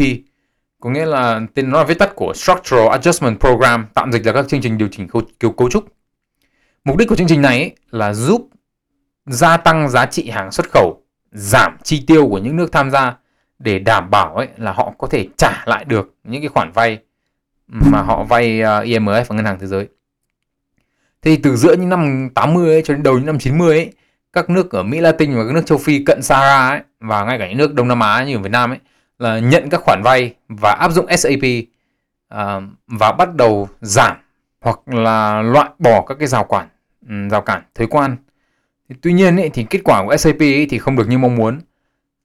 [0.80, 4.32] có nghĩa là tên nó là viết tắt của Structural Adjustment Program, tạm dịch là
[4.32, 5.84] các chương trình điều chỉnh cấu, cấu trúc.
[6.84, 8.48] Mục đích của chương trình này là giúp
[9.26, 13.16] gia tăng giá trị hàng xuất khẩu, giảm chi tiêu của những nước tham gia
[13.58, 16.98] để đảm bảo ấy là họ có thể trả lại được những cái khoản vay
[17.66, 19.88] mà họ vay à, IMF và Ngân hàng Thế giới.
[21.22, 23.92] Thì từ giữa những năm 80 ấy, cho đến đầu những năm 90 ấy,
[24.32, 27.38] các nước ở Mỹ Latin và các nước châu Phi cận Sahara ấy, và ngay
[27.38, 28.78] cả những nước Đông Nam Á như ở Việt Nam ấy
[29.20, 31.68] là nhận các khoản vay và áp dụng SAP uh,
[32.28, 34.16] à, và bắt đầu giảm
[34.60, 36.68] hoặc là loại bỏ các cái rào quản
[37.08, 38.16] ừ, rào cản thuế quan.
[38.88, 41.36] Thì tuy nhiên ấy, thì kết quả của SAP ấy thì không được như mong
[41.36, 41.60] muốn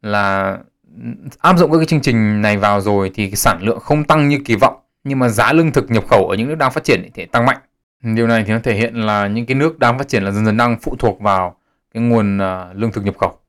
[0.01, 0.57] là
[1.03, 4.03] ừ, áp dụng các cái chương trình này vào rồi thì cái sản lượng không
[4.03, 6.71] tăng như kỳ vọng nhưng mà giá lương thực nhập khẩu ở những nước đang
[6.71, 7.57] phát triển thì tăng mạnh.
[8.03, 10.45] Điều này thì nó thể hiện là những cái nước đang phát triển là dần
[10.45, 11.55] dần đang phụ thuộc vào
[11.93, 13.39] cái nguồn uh, lương thực nhập khẩu.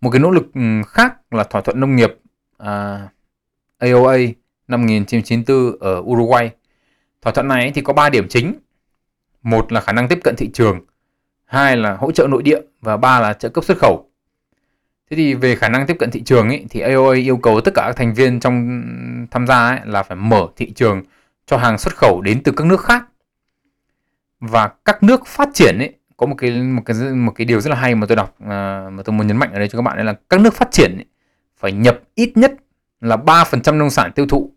[0.00, 2.18] Một cái nỗ lực ừ, khác là thỏa thuận nông nghiệp
[2.58, 3.10] À, uh,
[3.78, 4.16] AOA
[4.68, 6.50] năm 1994 ở Uruguay
[7.26, 8.54] Thỏa thuận này thì có 3 điểm chính.
[9.42, 10.80] Một là khả năng tiếp cận thị trường,
[11.44, 14.10] hai là hỗ trợ nội địa và ba là trợ cấp xuất khẩu.
[15.10, 17.74] Thế thì về khả năng tiếp cận thị trường ấy, thì AOA yêu cầu tất
[17.74, 18.82] cả các thành viên trong
[19.30, 21.02] tham gia ấy, là phải mở thị trường
[21.46, 23.06] cho hàng xuất khẩu đến từ các nước khác.
[24.40, 27.70] Và các nước phát triển ấy có một cái một cái một cái điều rất
[27.70, 29.82] là hay mà tôi đọc à, mà tôi muốn nhấn mạnh ở đây cho các
[29.82, 31.06] bạn là các nước phát triển ấy,
[31.56, 32.54] phải nhập ít nhất
[33.00, 34.50] là 3% nông sản tiêu thụ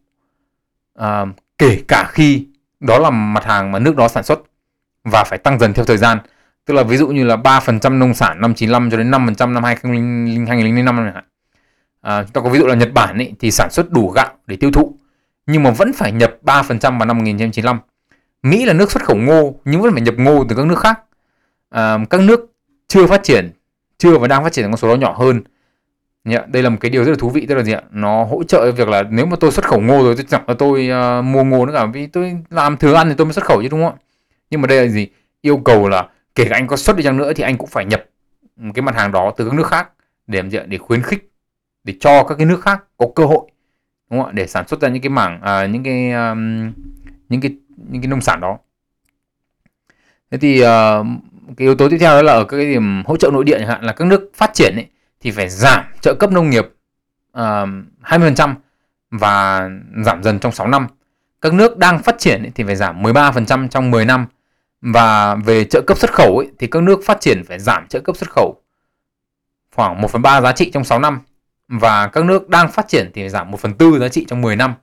[0.96, 1.26] à,
[1.58, 2.48] kể cả khi
[2.80, 4.40] đó là mặt hàng mà nước đó sản xuất
[5.04, 6.18] và phải tăng dần theo thời gian.
[6.66, 9.64] Tức là ví dụ như là 3% nông sản năm 95 cho đến 5% năm
[9.64, 11.24] 2005 chẳng hạn.
[12.02, 14.34] À, chúng ta có ví dụ là Nhật Bản ấy, thì sản xuất đủ gạo
[14.48, 14.96] để tiêu thụ
[15.46, 17.80] nhưng mà vẫn phải nhập 3% vào năm 1995.
[18.44, 21.00] Mỹ là nước xuất khẩu ngô nhưng vẫn phải nhập ngô từ các nước khác.
[21.70, 22.54] À, các nước
[22.88, 23.52] chưa phát triển,
[23.98, 25.42] chưa và đang phát triển con số đó nhỏ hơn
[26.30, 27.82] Yeah, đây là một cái điều rất là thú vị tức là gì ạ?
[27.92, 30.54] Nó hỗ trợ việc là nếu mà tôi xuất khẩu ngô rồi tôi chẳng là
[30.54, 30.90] tôi
[31.20, 33.62] uh, mua ngô nữa cả vì tôi làm thừa ăn thì tôi mới xuất khẩu
[33.62, 34.02] chứ đúng không ạ?
[34.50, 35.08] Nhưng mà đây là gì?
[35.42, 37.86] Yêu cầu là kể cả anh có xuất đi chăng nữa thì anh cũng phải
[37.86, 38.06] nhập
[38.74, 39.90] cái mặt hàng đó từ các nước khác
[40.28, 40.64] để làm gì ạ?
[40.68, 41.32] Để khuyến khích
[41.84, 43.52] để cho các cái nước khác có cơ hội
[44.10, 44.32] đúng không ạ?
[44.34, 46.72] Để sản xuất ra những cái mảng uh, những cái um,
[47.30, 48.58] những cái những cái nông sản đó.
[50.32, 50.68] Thế thì uh,
[51.58, 53.60] cái yếu tố tiếp theo đó là ở các cái điểm hỗ trợ nội địa
[53.60, 54.88] chẳng hạn là các nước phát triển ấy
[55.20, 56.68] thì phải giảm trợ cấp nông nghiệp
[57.32, 57.70] ờ, uh,
[58.04, 58.56] 20%
[59.12, 59.70] và
[60.06, 60.88] giảm dần trong 6 năm.
[61.42, 64.26] Các nước đang phát triển thì phải giảm 13% trong 10 năm.
[64.82, 68.00] Và về trợ cấp xuất khẩu ấy, thì các nước phát triển phải giảm trợ
[68.00, 68.62] cấp xuất khẩu
[69.76, 71.20] khoảng 1 phần 3 giá trị trong 6 năm.
[71.68, 74.42] Và các nước đang phát triển thì phải giảm 1 phần 4 giá trị trong
[74.42, 74.74] 10 năm.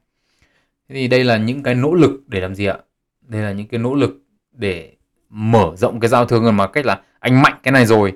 [0.88, 2.76] Thế thì đây là những cái nỗ lực để làm gì ạ?
[3.20, 4.22] Đây là những cái nỗ lực
[4.52, 4.92] để
[5.30, 8.12] mở rộng cái giao thương mà cách là anh mạnh cái này rồi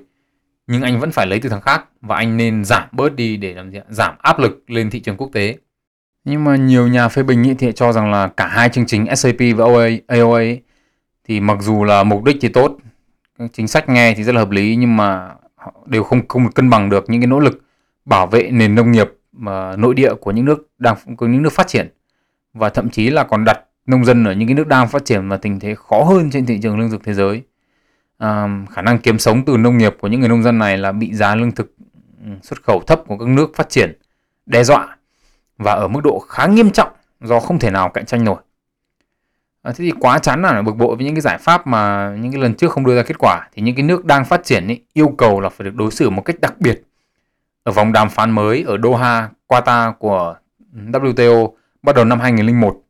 [0.71, 3.53] nhưng anh vẫn phải lấy từ thằng khác và anh nên giảm bớt đi để
[3.53, 3.83] làm gì ạ?
[3.89, 5.57] Giảm áp lực lên thị trường quốc tế.
[6.23, 9.15] Nhưng mà nhiều nhà phê bình ý thì cho rằng là cả hai chương trình
[9.15, 10.61] SAP và OA, AOA ấy,
[11.27, 12.77] thì mặc dù là mục đích thì tốt,
[13.53, 16.69] chính sách nghe thì rất là hợp lý nhưng mà họ đều không không cân
[16.69, 17.61] bằng được những cái nỗ lực
[18.05, 21.53] bảo vệ nền nông nghiệp mà nội địa của những nước đang của những nước
[21.53, 21.87] phát triển
[22.53, 25.29] và thậm chí là còn đặt nông dân ở những cái nước đang phát triển
[25.29, 27.43] và tình thế khó hơn trên thị trường lương thực thế giới.
[28.21, 30.91] À, khả năng kiếm sống từ nông nghiệp của những người nông dân này là
[30.91, 31.75] bị giá lương thực
[32.25, 33.99] ừ, xuất khẩu thấp của các nước phát triển
[34.45, 34.97] đe dọa
[35.57, 36.89] và ở mức độ khá nghiêm trọng
[37.21, 38.41] do không thể nào cạnh tranh nổi.
[39.61, 42.31] À, thế thì quá chán là bực bội với những cái giải pháp mà những
[42.31, 44.67] cái lần trước không đưa ra kết quả thì những cái nước đang phát triển
[44.67, 46.83] ý, yêu cầu là phải được đối xử một cách đặc biệt.
[47.63, 50.35] Ở vòng đàm phán mới ở Doha, Qatar của
[50.73, 51.51] WTO
[51.83, 52.81] bắt đầu năm 2001,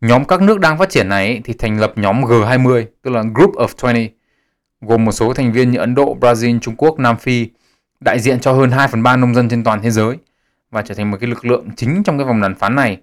[0.00, 3.22] nhóm các nước đang phát triển này ý, thì thành lập nhóm G20, tức là
[3.34, 4.10] Group of 20,
[4.82, 7.48] gồm một số thành viên như Ấn Độ, Brazil, Trung Quốc, Nam Phi,
[8.00, 10.16] đại diện cho hơn 2 phần 3 nông dân trên toàn thế giới
[10.70, 13.00] và trở thành một cái lực lượng chính trong cái vòng đàm phán này.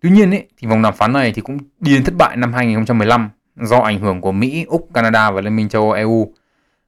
[0.00, 2.52] Tuy nhiên ấy, thì vòng đàm phán này thì cũng đi đến thất bại năm
[2.52, 6.34] 2015 do ảnh hưởng của Mỹ, Úc, Canada và Liên minh châu Âu EU.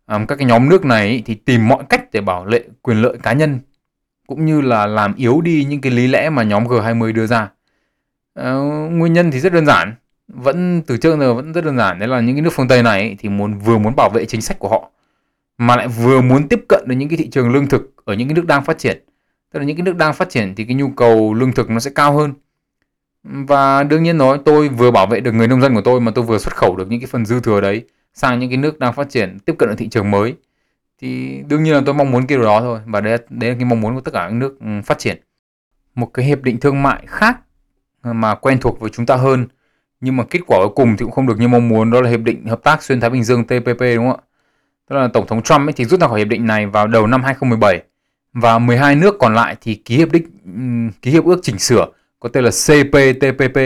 [0.07, 3.03] Um, các cái nhóm nước này ấy, thì tìm mọi cách để bảo vệ quyền
[3.03, 3.59] lợi cá nhân
[4.27, 7.51] cũng như là làm yếu đi những cái lý lẽ mà nhóm G20 đưa ra.
[8.41, 9.95] Uh, nguyên nhân thì rất đơn giản,
[10.29, 11.99] vẫn từ trước giờ vẫn rất đơn giản.
[11.99, 14.25] Đấy là những cái nước phương Tây này ấy, thì muốn vừa muốn bảo vệ
[14.25, 14.91] chính sách của họ
[15.59, 18.29] mà lại vừa muốn tiếp cận đến những cái thị trường lương thực ở những
[18.29, 19.05] cái nước đang phát triển.
[19.53, 21.81] Tức là những cái nước đang phát triển thì cái nhu cầu lương thực nó
[21.81, 22.33] sẽ cao hơn.
[23.23, 26.13] Và đương nhiên nói tôi vừa bảo vệ được người nông dân của tôi mà
[26.15, 27.85] tôi vừa xuất khẩu được những cái phần dư thừa đấy
[28.15, 30.35] sang những cái nước đang phát triển tiếp cận được thị trường mới.
[31.01, 33.57] Thì đương nhiên là tôi mong muốn cái điều đó thôi và đấy, đấy là
[33.57, 35.21] cái mong muốn của tất cả các nước ừ, phát triển.
[35.95, 37.41] Một cái hiệp định thương mại khác
[38.03, 39.47] mà quen thuộc với chúng ta hơn
[40.05, 42.11] nhưng mà kết quả cuối cùng thì cũng không được như mong muốn, đó là
[42.11, 44.25] hiệp định hợp tác xuyên thái bình dương TPP đúng không ạ
[44.89, 47.07] tức là tổng thống Trump ấy thì rút ra khỏi hiệp định này vào đầu
[47.07, 47.83] năm 2017
[48.33, 50.27] và 12 nước còn lại thì ký hiệp định
[51.03, 51.87] ký hiệp ước chỉnh sửa,
[52.21, 53.59] có tên là CPTPP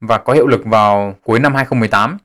[0.00, 2.16] và có hiệu lực vào cuối năm 2018.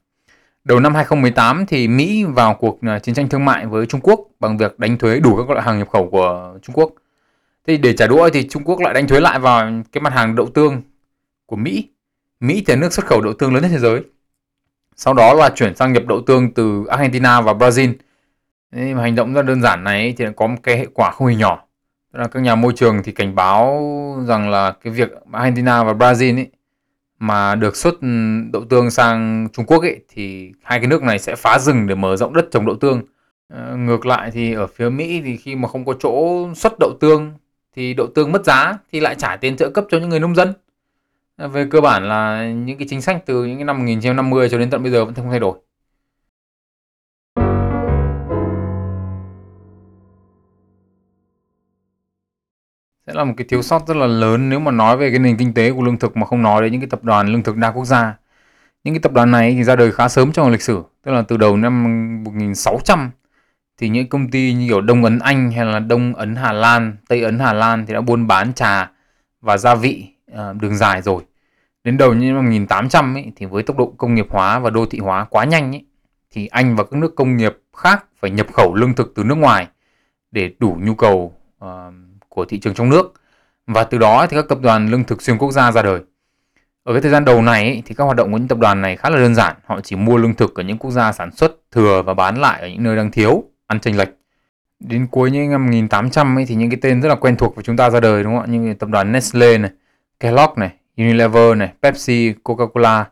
[0.64, 4.20] Đầu năm 2018 thì Mỹ vào cuộc à, chiến tranh thương mại với Trung Quốc
[4.40, 6.92] bằng việc đánh thuế đủ các loại hàng nhập khẩu của Trung Quốc.
[7.68, 10.36] Thì để trả đũa thì Trung Quốc lại đánh thuế lại vào cái mặt hàng
[10.36, 10.82] đậu tương
[11.46, 11.90] của Mỹ.
[12.44, 14.02] Mỹ là nước xuất khẩu đậu tương lớn nhất thế giới.
[14.96, 17.94] Sau đó là chuyển sang nhập đậu tương từ Argentina và Brazil.
[18.72, 21.28] Thế mà hành động rất đơn giản này thì có một cái hệ quả không
[21.28, 21.66] hề nhỏ.
[22.14, 23.84] Tức là các nhà môi trường thì cảnh báo
[24.28, 26.48] rằng là cái việc Argentina và Brazil ấy
[27.20, 28.08] mà được xuất ừ,
[28.54, 31.96] đậu tương sang Trung Quốc ấy thì hai cái nước này sẽ phá rừng để
[31.96, 33.02] mở rộng đất trồng đậu tương.
[33.54, 36.98] À, ngược lại thì ở phía Mỹ thì khi mà không có chỗ xuất đậu
[37.00, 37.32] tương
[37.76, 40.36] thì đậu tương mất giá thì lại trả tiền trợ cấp cho những người nông
[40.36, 40.54] dân.
[41.38, 44.58] À, về cơ bản là những cái chính sách từ những cái năm 1950 cho
[44.58, 45.60] đến tận bây giờ vẫn không thay đổi.
[53.08, 55.38] sẽ là một cái thiếu sót rất là lớn nếu mà nói về cái nền
[55.38, 57.58] kinh tế của lương thực mà không nói đến những cái tập đoàn lương thực
[57.58, 58.18] đa quốc gia.
[58.84, 61.22] Những cái tập đoàn này thì ra đời khá sớm trong lịch sử, tức là
[61.22, 61.84] từ đầu năm
[62.24, 63.12] 1600
[63.78, 66.98] thì những công ty như kiểu Đông Ấn Anh hay là Đông Ấn Hà Lan,
[67.10, 68.92] Tây Ấn Hà Lan thì đã buôn bán trà
[69.42, 71.24] và gia vị uh, đường dài rồi.
[71.84, 74.86] Đến đầu những năm 1800 ấy, thì với tốc độ công nghiệp hóa và đô
[74.86, 75.86] thị hóa quá nhanh ấy,
[76.32, 79.36] thì Anh và các nước công nghiệp khác phải nhập khẩu lương thực từ nước
[79.36, 79.68] ngoài
[80.32, 81.34] để đủ nhu cầu
[81.66, 81.70] uh,
[82.30, 83.14] của thị trường trong nước
[83.68, 86.02] và từ đó thì các tập đoàn lương thực xuyên quốc gia ra đời.
[86.84, 88.98] Ở cái thời gian đầu này thì các hoạt động của những tập đoàn này
[88.98, 91.52] khá là đơn giản, họ chỉ mua lương thực ở những quốc gia sản xuất
[91.72, 94.10] thừa và bán lại ở những nơi đang thiếu, ăn chênh lệch.
[94.80, 97.64] Đến cuối những năm 1800 ấy thì những cái tên rất là quen thuộc với
[97.64, 98.48] chúng ta ra đời đúng không ạ?
[98.48, 99.72] Như tập đoàn Nestle này,
[100.20, 103.04] Kellogg này, Unilever này, Pepsi, Coca-Cola.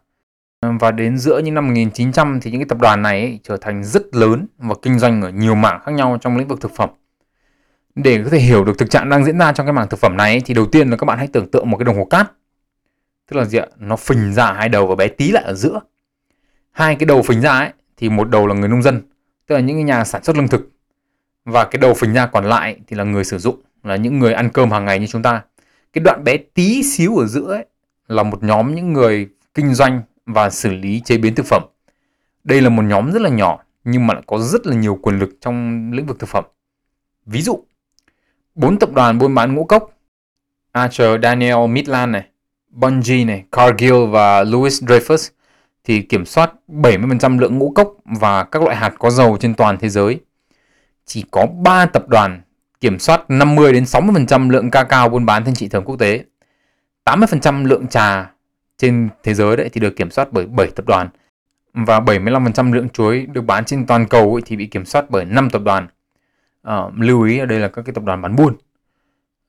[0.79, 3.83] Và đến giữa những năm 1900 thì những cái tập đoàn này ấy, trở thành
[3.83, 6.89] rất lớn và kinh doanh ở nhiều mảng khác nhau trong lĩnh vực thực phẩm.
[7.95, 10.17] Để có thể hiểu được thực trạng đang diễn ra trong cái mảng thực phẩm
[10.17, 12.31] này thì đầu tiên là các bạn hãy tưởng tượng một cái đồng hồ cát.
[13.29, 13.65] Tức là gì ạ?
[13.77, 15.79] Nó phình ra hai đầu và bé tí lại ở giữa.
[16.71, 19.01] Hai cái đầu phình ra ấy thì một đầu là người nông dân
[19.47, 20.71] tức là những cái nhà sản xuất lương thực.
[21.45, 24.33] Và cái đầu phình ra còn lại thì là người sử dụng là những người
[24.33, 25.41] ăn cơm hàng ngày như chúng ta
[25.93, 27.65] cái đoạn bé tí xíu ở giữa ấy
[28.07, 31.63] là một nhóm những người kinh doanh và xử lý chế biến thực phẩm
[32.43, 35.19] đây là một nhóm rất là nhỏ nhưng mà lại có rất là nhiều quyền
[35.19, 36.45] lực trong lĩnh vực thực phẩm
[37.25, 37.63] ví dụ
[38.55, 39.91] bốn tập đoàn buôn bán ngũ cốc
[40.71, 42.23] Archer Daniel Midland này,
[42.69, 45.29] Bunge này, Cargill và Louis Dreyfus
[45.83, 49.77] thì kiểm soát 70% lượng ngũ cốc và các loại hạt có dầu trên toàn
[49.77, 50.19] thế giới.
[51.05, 52.41] Chỉ có 3 tập đoàn
[52.81, 56.23] kiểm soát 50 đến 60% lượng cacao buôn bán trên thị trường quốc tế.
[57.05, 58.31] 80% lượng trà
[58.77, 61.09] trên thế giới đấy thì được kiểm soát bởi 7 tập đoàn
[61.73, 65.25] và 75% lượng chuối được bán trên toàn cầu ấy thì bị kiểm soát bởi
[65.25, 65.87] 5 tập đoàn.
[66.63, 68.55] À, lưu ý ở đây là các cái tập đoàn bán buôn.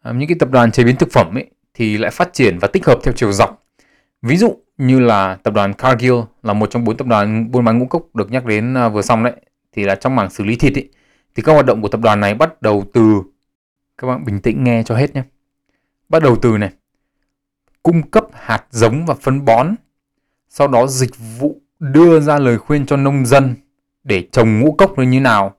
[0.02, 2.68] À, những cái tập đoàn chế biến thực phẩm ấy thì lại phát triển và
[2.68, 3.64] tích hợp theo chiều dọc.
[4.22, 7.78] Ví dụ như là tập đoàn Cargill là một trong bốn tập đoàn buôn bán
[7.78, 9.32] ngũ cốc được nhắc đến ờ, vừa xong đấy
[9.72, 10.88] thì là trong mảng xử lý thịt ấy,
[11.34, 13.22] thì các hoạt động của tập đoàn này bắt đầu từ
[13.98, 15.22] các bạn bình tĩnh nghe cho hết nhé.
[16.08, 16.70] Bắt đầu từ này
[17.82, 19.74] cung cấp hạt giống và phân bón,
[20.48, 23.54] sau đó dịch vụ đưa ra lời khuyên cho nông dân
[24.04, 25.54] để trồng ngũ cốc như thế nào,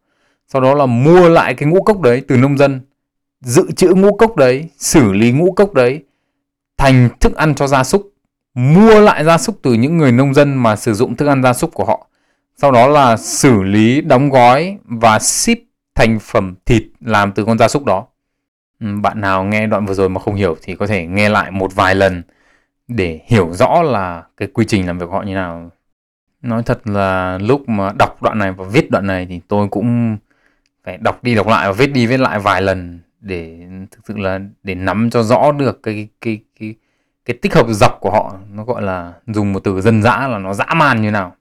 [0.47, 2.81] sau đó là mua lại cái ngũ cốc đấy từ nông dân,
[3.41, 6.03] dự trữ ngũ cốc đấy, xử lý ngũ cốc đấy
[6.77, 8.13] thành thức ăn cho gia súc,
[8.53, 11.53] mua lại gia súc từ những người nông dân mà sử dụng thức ăn gia
[11.53, 12.07] súc của họ,
[12.57, 15.57] sau đó là xử lý, đóng gói và ship
[15.95, 18.07] thành phẩm thịt làm từ con gia súc đó.
[18.79, 21.51] Ừ, bạn nào nghe đoạn vừa rồi mà không hiểu thì có thể nghe lại
[21.51, 22.23] một vài lần
[22.87, 25.71] để hiểu rõ là cái quy trình làm việc của họ như nào.
[26.41, 30.17] Nói thật là lúc mà đọc đoạn này và viết đoạn này thì tôi cũng
[30.83, 34.17] phải đọc đi đọc lại và viết đi viết lại vài lần để thực sự
[34.17, 36.75] là để nắm cho rõ được cái cái cái
[37.25, 40.37] cái tích hợp dọc của họ nó gọi là dùng một từ dân dã là
[40.37, 41.35] nó dã man như nào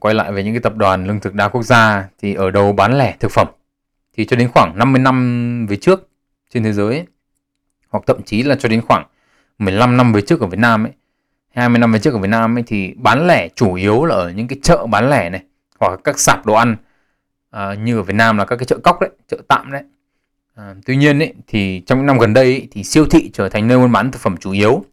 [0.00, 2.72] quay lại về những cái tập đoàn lương thực đa quốc gia thì ở đầu
[2.72, 3.48] bán lẻ thực phẩm.
[4.16, 6.08] Thì cho đến khoảng 50 năm về trước
[6.50, 7.06] trên thế giới ấy,
[7.88, 9.06] hoặc thậm chí là cho đến khoảng
[9.58, 10.92] 15 năm về trước ở Việt Nam ấy
[11.54, 14.30] 20 năm về trước ở Việt Nam ấy thì bán lẻ chủ yếu là ở
[14.30, 15.42] những cái chợ bán lẻ này
[15.78, 16.76] hoặc các sạp đồ ăn
[17.50, 19.82] à, như ở Việt Nam là các cái chợ cóc đấy chợ tạm đấy.
[20.54, 23.48] À, tuy nhiên ấy, thì trong những năm gần đây ấy, thì siêu thị trở
[23.48, 24.84] thành nơi buôn bán thực phẩm chủ yếu.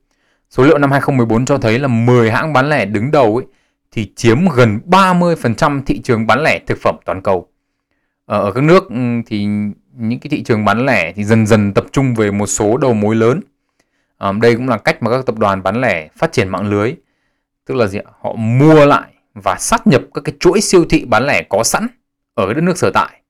[0.50, 3.46] Số liệu năm 2014 cho thấy là 10 hãng bán lẻ đứng đầu ấy,
[3.92, 7.48] thì chiếm gần 30% thị trường bán lẻ thực phẩm toàn cầu.
[8.26, 9.46] Ờ, ở, các nước ừ, thì
[9.98, 12.94] những cái thị trường bán lẻ thì dần dần tập trung về một số đầu
[12.94, 13.42] mối lớn.
[14.18, 16.94] À, đây cũng là cách mà các tập đoàn bán lẻ phát triển mạng lưới.
[17.66, 21.26] Tức là gì họ mua lại và sát nhập các cái chuỗi siêu thị bán
[21.26, 21.88] lẻ có sẵn
[22.34, 23.22] ở cái đất nước sở tại.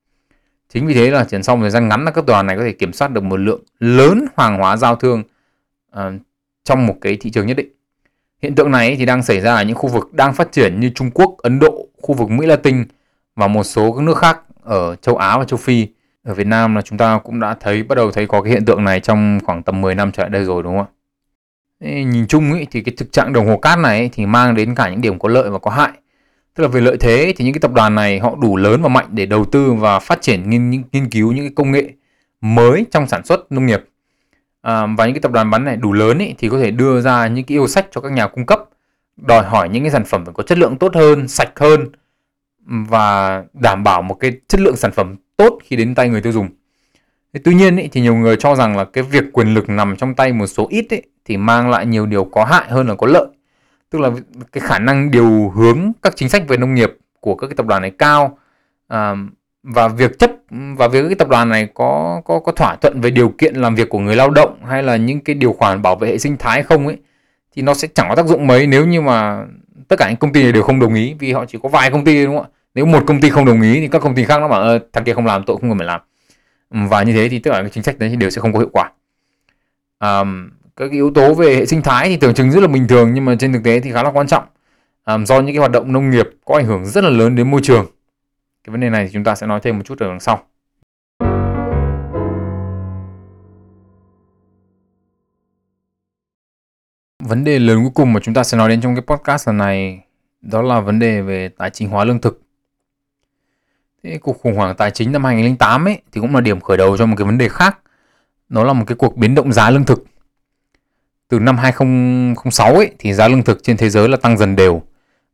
[0.73, 2.63] Chính vì thế là chỉ sau một thời gian ngắn là các đoàn này có
[2.63, 5.23] thể kiểm soát được một lượng lớn hàng hóa giao thương
[5.97, 6.01] uh,
[6.63, 7.69] trong một cái thị trường nhất định
[8.41, 10.89] hiện tượng này thì đang xảy ra ở những khu vực đang phát triển như
[10.89, 12.83] Trung Quốc, Ấn Độ, khu vực Mỹ Latin
[13.35, 15.87] và một số các nước khác ở châu Á và châu Phi
[16.23, 18.65] ở Việt Nam là chúng ta cũng đã thấy bắt đầu thấy có cái hiện
[18.65, 20.97] tượng này trong khoảng tầm 10 năm trở lại đây rồi đúng không ạ?
[22.03, 24.89] Nhìn chung ý, thì cái thực trạng đồng hồ cát này thì mang đến cả
[24.89, 25.91] những điểm có lợi và có hại.
[26.55, 28.89] Tức là về lợi thế thì những cái tập đoàn này họ đủ lớn và
[28.89, 31.89] mạnh để đầu tư và phát triển nghiên, nghiên cứu những cái công nghệ
[32.41, 33.83] mới trong sản xuất nông nghiệp.
[34.61, 37.01] À, và những cái tập đoàn bán này đủ lớn ý, thì có thể đưa
[37.01, 38.59] ra những cái yêu sách cho các nhà cung cấp
[39.17, 41.87] đòi hỏi những cái sản phẩm phải có chất lượng tốt hơn, sạch hơn
[42.65, 46.33] và đảm bảo một cái chất lượng sản phẩm tốt khi đến tay người tiêu
[46.33, 46.49] dùng.
[47.33, 49.95] Thế tuy nhiên ý, thì nhiều người cho rằng là cái việc quyền lực nằm
[49.95, 52.95] trong tay một số ít ý, thì mang lại nhiều điều có hại hơn là
[52.95, 53.27] có lợi.
[53.89, 54.11] Tức là
[54.51, 57.65] cái khả năng điều hướng các chính sách về nông nghiệp của các cái tập
[57.65, 58.37] đoàn này cao
[58.87, 59.15] à,
[59.63, 63.11] và việc chấp và việc cái tập đoàn này có có có thỏa thuận về
[63.11, 65.95] điều kiện làm việc của người lao động hay là những cái điều khoản bảo
[65.95, 66.97] vệ hệ sinh thái không ấy
[67.55, 69.45] thì nó sẽ chẳng có tác dụng mấy nếu như mà
[69.87, 71.91] tất cả những công ty này đều không đồng ý vì họ chỉ có vài
[71.91, 72.49] công ty đúng không ạ?
[72.75, 75.03] Nếu một công ty không đồng ý thì các công ty khác nó bảo thằng
[75.03, 76.01] kia không làm tội không cần phải làm.
[76.89, 78.59] Và như thế thì tất cả các chính sách đấy thì đều sẽ không có
[78.59, 78.91] hiệu quả.
[79.99, 80.23] À,
[80.75, 83.25] các yếu tố về hệ sinh thái thì tưởng chừng rất là bình thường nhưng
[83.25, 84.43] mà trên thực tế thì khá là quan trọng.
[85.03, 87.51] À, do những cái hoạt động nông nghiệp có ảnh hưởng rất là lớn đến
[87.51, 87.85] môi trường
[88.63, 90.43] cái vấn đề này thì chúng ta sẽ nói thêm một chút ở đằng sau
[97.23, 99.57] vấn đề lớn cuối cùng mà chúng ta sẽ nói đến trong cái podcast lần
[99.57, 100.05] này,
[100.41, 102.41] đó là vấn đề về tài chính hóa lương thực
[104.03, 106.97] Thế cuộc khủng hoảng tài chính năm 2008 ấy, thì cũng là điểm khởi đầu
[106.97, 107.79] cho một cái vấn đề khác.
[108.49, 110.05] Nó là một cái cuộc biến động giá lương thực.
[111.27, 114.81] Từ năm 2006 ấy, thì giá lương thực trên thế giới là tăng dần đều.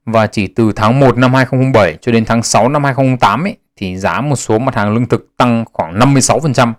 [0.07, 3.97] Và chỉ từ tháng 1 năm 2007 cho đến tháng 6 năm 2008 ấy thì
[3.97, 6.73] giá một số mặt hàng lương thực tăng khoảng 56%,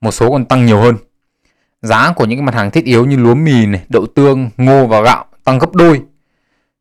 [0.00, 0.96] một số còn tăng nhiều hơn.
[1.82, 4.86] Giá của những cái mặt hàng thiết yếu như lúa mì này, đậu tương, ngô
[4.86, 6.02] và gạo tăng gấp đôi.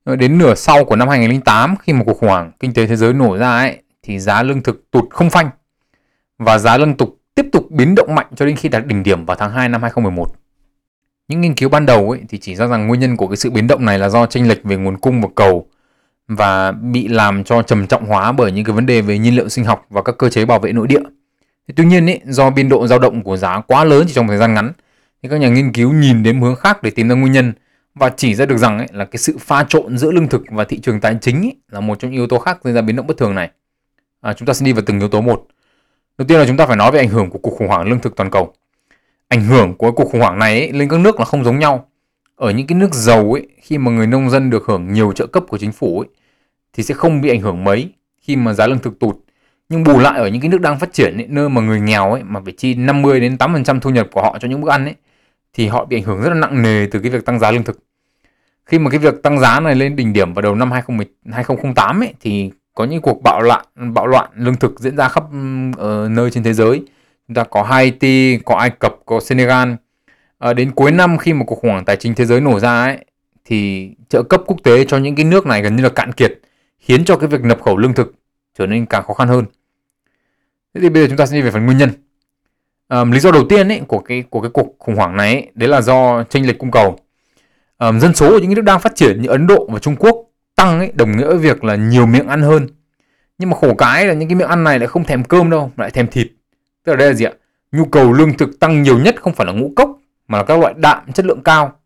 [0.06, 3.14] Đến nửa sau của năm 2008 khi một cuộc khủng hoảng kinh tế thế giới
[3.14, 5.49] nổ ra ấy thì giá lương thực tụt không phanh
[6.38, 9.26] và giá lương thực tiếp tục biến động mạnh cho đến khi đạt đỉnh điểm
[9.26, 10.36] vào tháng 2 năm 2011.
[11.28, 13.49] Những nghiên cứu ban đầu ấy thì chỉ ra rằng nguyên nhân của cái sự
[13.49, 15.68] biến động này là do chênh lệch về nguồn cung và cầu
[16.28, 19.49] và bị làm cho trầm trọng hóa bởi những cái vấn đề về nhiên liệu
[19.49, 21.01] sinh học và các cơ chế bảo vệ nội địa.
[21.76, 24.38] Tuy nhiên ý, do biên độ dao động của giá quá lớn chỉ trong thời
[24.38, 24.71] gian ngắn
[25.24, 27.53] thì các nhà nghiên cứu nhìn đến hướng khác để tìm ra nguyên nhân
[27.95, 30.63] và chỉ ra được rằng ấy, là cái sự pha trộn giữa lương thực và
[30.63, 32.95] thị trường tài chính ấy, là một trong những yếu tố khác gây ra biến
[32.95, 33.51] động bất thường này.
[34.21, 35.45] À, chúng ta sẽ đi vào từng yếu tố một.
[36.17, 37.99] Đầu tiên là chúng ta phải nói về ảnh hưởng của cuộc khủng hoảng lương
[37.99, 38.53] thực toàn cầu.
[39.28, 41.88] Ảnh hưởng của cuộc khủng hoảng này ấy, lên các nước là không giống nhau.
[42.44, 45.28] Ở những cái nước giàu ấy, khi mà người nông dân được hưởng nhiều trợ
[45.28, 46.08] cấp của chính phủ ấy,
[46.74, 47.89] thì sẽ không bị ảnh hưởng mấy
[48.22, 49.16] khi mà giá lương thực tụt.
[49.70, 52.12] Nhưng bù lại ở những cái nước đang phát triển ấy, nơi mà người nghèo
[52.12, 54.86] ấy mà phải chi 50 đến 8% thu nhập của họ cho những bữa ăn
[54.86, 54.96] ấy
[55.54, 57.64] thì họ bị ảnh hưởng rất là nặng nề từ cái việc tăng giá lương
[57.64, 57.80] thực.
[58.66, 62.04] Khi mà cái việc tăng giá này lên đỉnh điểm vào đầu năm 2010, 2008
[62.04, 65.24] ấy thì có những cuộc bạo loạn bạo loạn lương thực diễn ra khắp
[65.78, 66.84] ở ờ, nơi trên thế giới.
[67.28, 69.74] Chúng ta có Haiti, có Ai Cập, có Senegal.
[70.44, 72.84] À, đến cuối năm khi mà cuộc khủng hoảng tài chính thế giới nổ ra
[72.84, 72.98] ấy
[73.46, 76.39] thì trợ cấp quốc tế cho những cái nước này gần như là cạn kiệt,
[76.80, 78.14] khiến cho cái việc nhập khẩu lương thực
[78.58, 79.46] trở nên càng khó khăn hơn.
[80.74, 81.89] Thế thì bây giờ chúng ta sẽ đi về phần nguyên nhân.
[82.89, 85.52] Um, lý do đầu tiên ấy, của cái của cái cuộc khủng hoảng này ấy,
[85.54, 87.00] đấy là do chênh lệch cung cầu.
[87.80, 90.18] Um, dân số ở những nước đang phát triển như Ấn Độ và Trung Quốc
[90.56, 92.68] tăng ấy, đồng nghĩa với việc là nhiều miệng ăn hơn.
[93.38, 95.72] Nhưng mà khổ cái là những cái miệng ăn này lại không thèm cơm đâu,
[95.78, 96.28] lại thèm thịt.
[96.84, 97.32] Tức là đây là gì ạ?
[97.72, 100.59] Nhu cầu lương thực tăng nhiều nhất không phải là ngũ cốc mà là các
[100.59, 101.80] loại đạm chất lượng cao.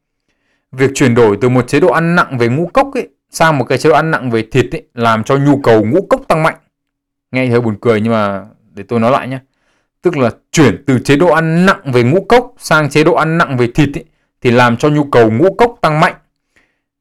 [0.71, 3.65] Việc chuyển đổi từ một chế độ ăn nặng về ngũ cốc ấy sang một
[3.65, 6.43] cái chế độ ăn nặng về thịt ấy làm cho nhu cầu ngũ cốc tăng
[6.43, 6.55] mạnh.
[7.31, 9.39] Nghe hơi buồn cười nhưng mà để tôi nói lại nhé
[10.01, 13.37] tức là chuyển từ chế độ ăn nặng về ngũ cốc sang chế độ ăn
[13.37, 14.05] nặng về thịt ấy,
[14.41, 16.15] thì làm cho nhu cầu ngũ cốc tăng mạnh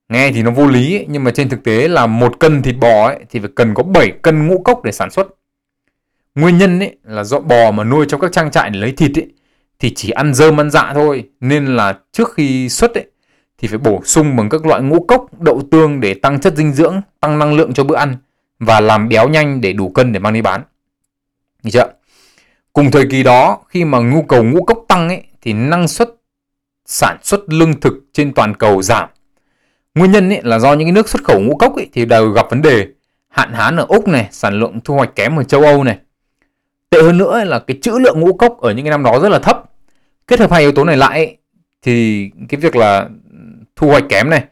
[0.08, 2.76] nghe thì nó vô lý ấy, nhưng mà trên thực tế là một cân thịt
[2.80, 5.26] bò ấy, thì phải cần có 7 cân ngũ cốc để sản xuất
[6.34, 9.18] nguyên nhân ấy là do bò mà nuôi trong các trang trại để lấy thịt
[9.18, 9.32] ấy,
[9.78, 13.06] thì chỉ ăn dơm ăn dạ thôi nên là trước khi xuất ấy,
[13.58, 16.72] thì phải bổ sung bằng các loại ngũ cốc đậu tương để tăng chất dinh
[16.72, 18.16] dưỡng tăng năng lượng cho bữa ăn
[18.58, 20.62] và làm béo nhanh để đủ cân để mang đi bán
[21.62, 21.92] Được chưa?
[22.72, 26.10] Cùng thời kỳ đó, khi mà nhu cầu ngũ cốc tăng ấy, thì năng suất
[26.86, 29.08] sản xuất lương thực trên toàn cầu giảm.
[29.94, 32.30] Nguyên nhân ấy là do những cái nước xuất khẩu ngũ cốc ấy, thì đều
[32.30, 32.86] gặp vấn đề
[33.28, 35.98] hạn hán ở Úc này, sản lượng thu hoạch kém ở châu Âu này.
[36.90, 39.28] Tệ hơn nữa là cái trữ lượng ngũ cốc ở những cái năm đó rất
[39.28, 39.64] là thấp.
[40.26, 41.36] Kết hợp hai yếu tố này lại ấy,
[41.82, 43.08] thì cái việc là
[43.76, 44.44] thu hoạch kém này,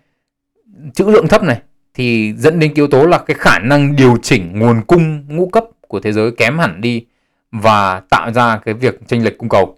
[0.95, 1.61] trữ lượng thấp này
[1.95, 5.49] thì dẫn đến cái yếu tố là cái khả năng điều chỉnh nguồn cung ngũ
[5.49, 7.07] cấp của thế giới kém hẳn đi
[7.53, 9.76] và tạo ra cái việc chênh lệch cung cầu.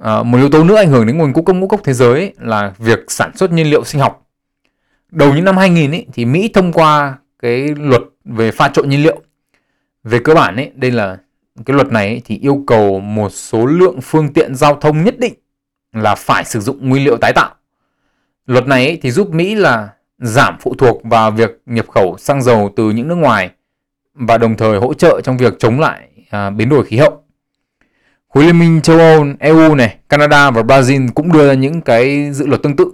[0.00, 2.12] À, một yếu tố nữa ảnh hưởng đến nguồn cung cấp ngũ cốc thế giới
[2.12, 4.26] ấy, là việc sản xuất nhiên liệu sinh học.
[5.10, 9.02] Đầu những năm 2000 ấy, thì Mỹ thông qua cái luật về pha trộn nhiên
[9.02, 9.20] liệu.
[10.04, 11.18] Về cơ bản ấy, đây là
[11.66, 15.18] cái luật này ấy, thì yêu cầu một số lượng phương tiện giao thông nhất
[15.18, 15.34] định
[15.92, 17.54] là phải sử dụng nguyên liệu tái tạo.
[18.46, 19.88] Luật này ấy, thì giúp Mỹ là
[20.18, 23.50] giảm phụ thuộc vào việc nhập khẩu xăng dầu từ những nước ngoài
[24.14, 27.22] và đồng thời hỗ trợ trong việc chống lại à, biến đổi khí hậu.
[28.28, 32.32] Khối Liên minh châu Âu, EU này, Canada và Brazil cũng đưa ra những cái
[32.32, 32.92] dự luật tương tự.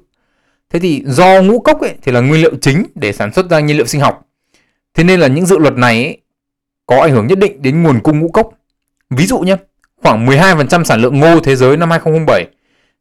[0.71, 3.61] Thế thì do ngũ cốc ấy, thì là nguyên liệu chính để sản xuất ra
[3.61, 4.27] nhiên liệu sinh học.
[4.95, 6.21] Thế nên là những dự luật này ấy,
[6.91, 8.51] có ảnh hưởng nhất định đến nguồn cung ngũ cốc.
[9.11, 9.57] Ví dụ nhé,
[9.97, 12.47] khoảng 12% sản lượng ngô thế giới năm 2007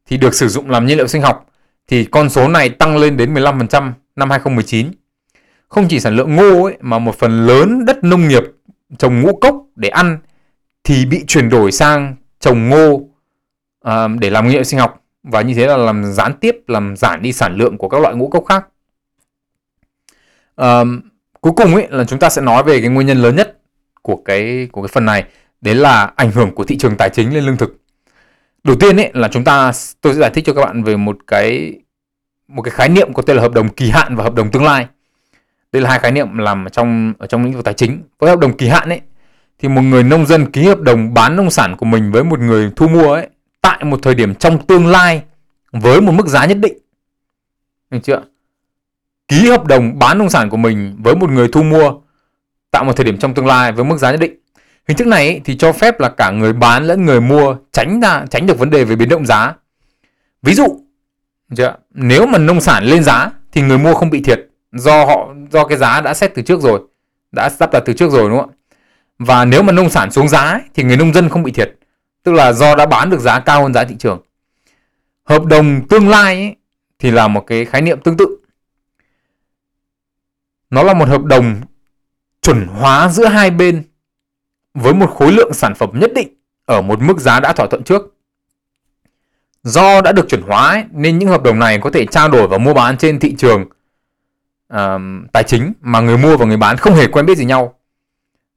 [0.06, 1.46] thì được sử dụng làm nhiên liệu sinh học
[1.88, 4.90] thì con số này tăng lên đến 15% năm 2019.
[5.68, 8.42] Không chỉ sản lượng ngô ấy, mà một phần lớn đất nông nghiệp
[8.98, 10.18] trồng ngũ cốc để ăn
[10.84, 13.10] thì bị chuyển đổi sang trồng ngô uh,
[14.20, 17.22] để làm nhiên liệu sinh học và như thế là làm gián tiếp làm giảm
[17.22, 18.66] đi sản lượng của các loại ngũ cốc khác.
[20.62, 20.88] Uh,
[21.40, 23.49] cuối cùng ấy là chúng ta sẽ nói về cái nguyên nhân lớn nhất
[24.02, 25.24] của cái của cái phần này,
[25.60, 27.76] đấy là ảnh hưởng của thị trường tài chính lên lương thực.
[28.64, 31.18] Đầu tiên ấy, là chúng ta, tôi sẽ giải thích cho các bạn về một
[31.26, 31.74] cái
[32.48, 34.64] một cái khái niệm có tên là hợp đồng kỳ hạn và hợp đồng tương
[34.64, 34.86] lai.
[35.72, 38.02] Đây là hai khái niệm làm trong, ở trong lĩnh vực tài chính.
[38.18, 39.00] Với hợp đồng kỳ hạn ấy,
[39.58, 42.40] thì một người nông dân ký hợp đồng bán nông sản của mình với một
[42.40, 43.28] người thu mua ấy,
[43.60, 45.22] tại một thời điểm trong tương lai
[45.72, 46.78] với một mức giá nhất định.
[47.90, 48.22] Được chưa?
[49.28, 51.94] Ký hợp đồng bán nông sản của mình với một người thu mua
[52.70, 54.34] tại một thời điểm trong tương lai với mức giá nhất định.
[54.88, 58.24] Hình thức này thì cho phép là cả người bán lẫn người mua tránh ra
[58.30, 59.54] tránh được vấn đề về biến động giá.
[60.42, 60.80] Ví dụ
[61.56, 61.76] chưa?
[61.94, 65.64] nếu mà nông sản lên giá thì người mua không bị thiệt do họ do
[65.64, 66.80] cái giá đã xét từ trước rồi
[67.32, 68.56] đã sắp đặt từ trước rồi đúng không ạ?
[69.18, 71.76] Và nếu mà nông sản xuống giá thì người nông dân không bị thiệt
[72.22, 74.22] tức là do đã bán được giá cao hơn giá thị trường.
[75.24, 76.56] Hợp đồng tương lai ấy,
[76.98, 78.36] thì là một cái khái niệm tương tự.
[80.70, 81.60] Nó là một hợp đồng
[82.42, 83.82] chuẩn hóa giữa hai bên
[84.74, 86.28] với một khối lượng sản phẩm nhất định
[86.64, 88.16] ở một mức giá đã thỏa thuận trước
[89.62, 92.48] do đã được chuẩn hóa ấy, nên những hợp đồng này có thể trao đổi
[92.48, 93.62] và mua bán trên thị trường
[94.74, 94.78] uh,
[95.32, 97.74] tài chính mà người mua và người bán không hề quen biết gì nhau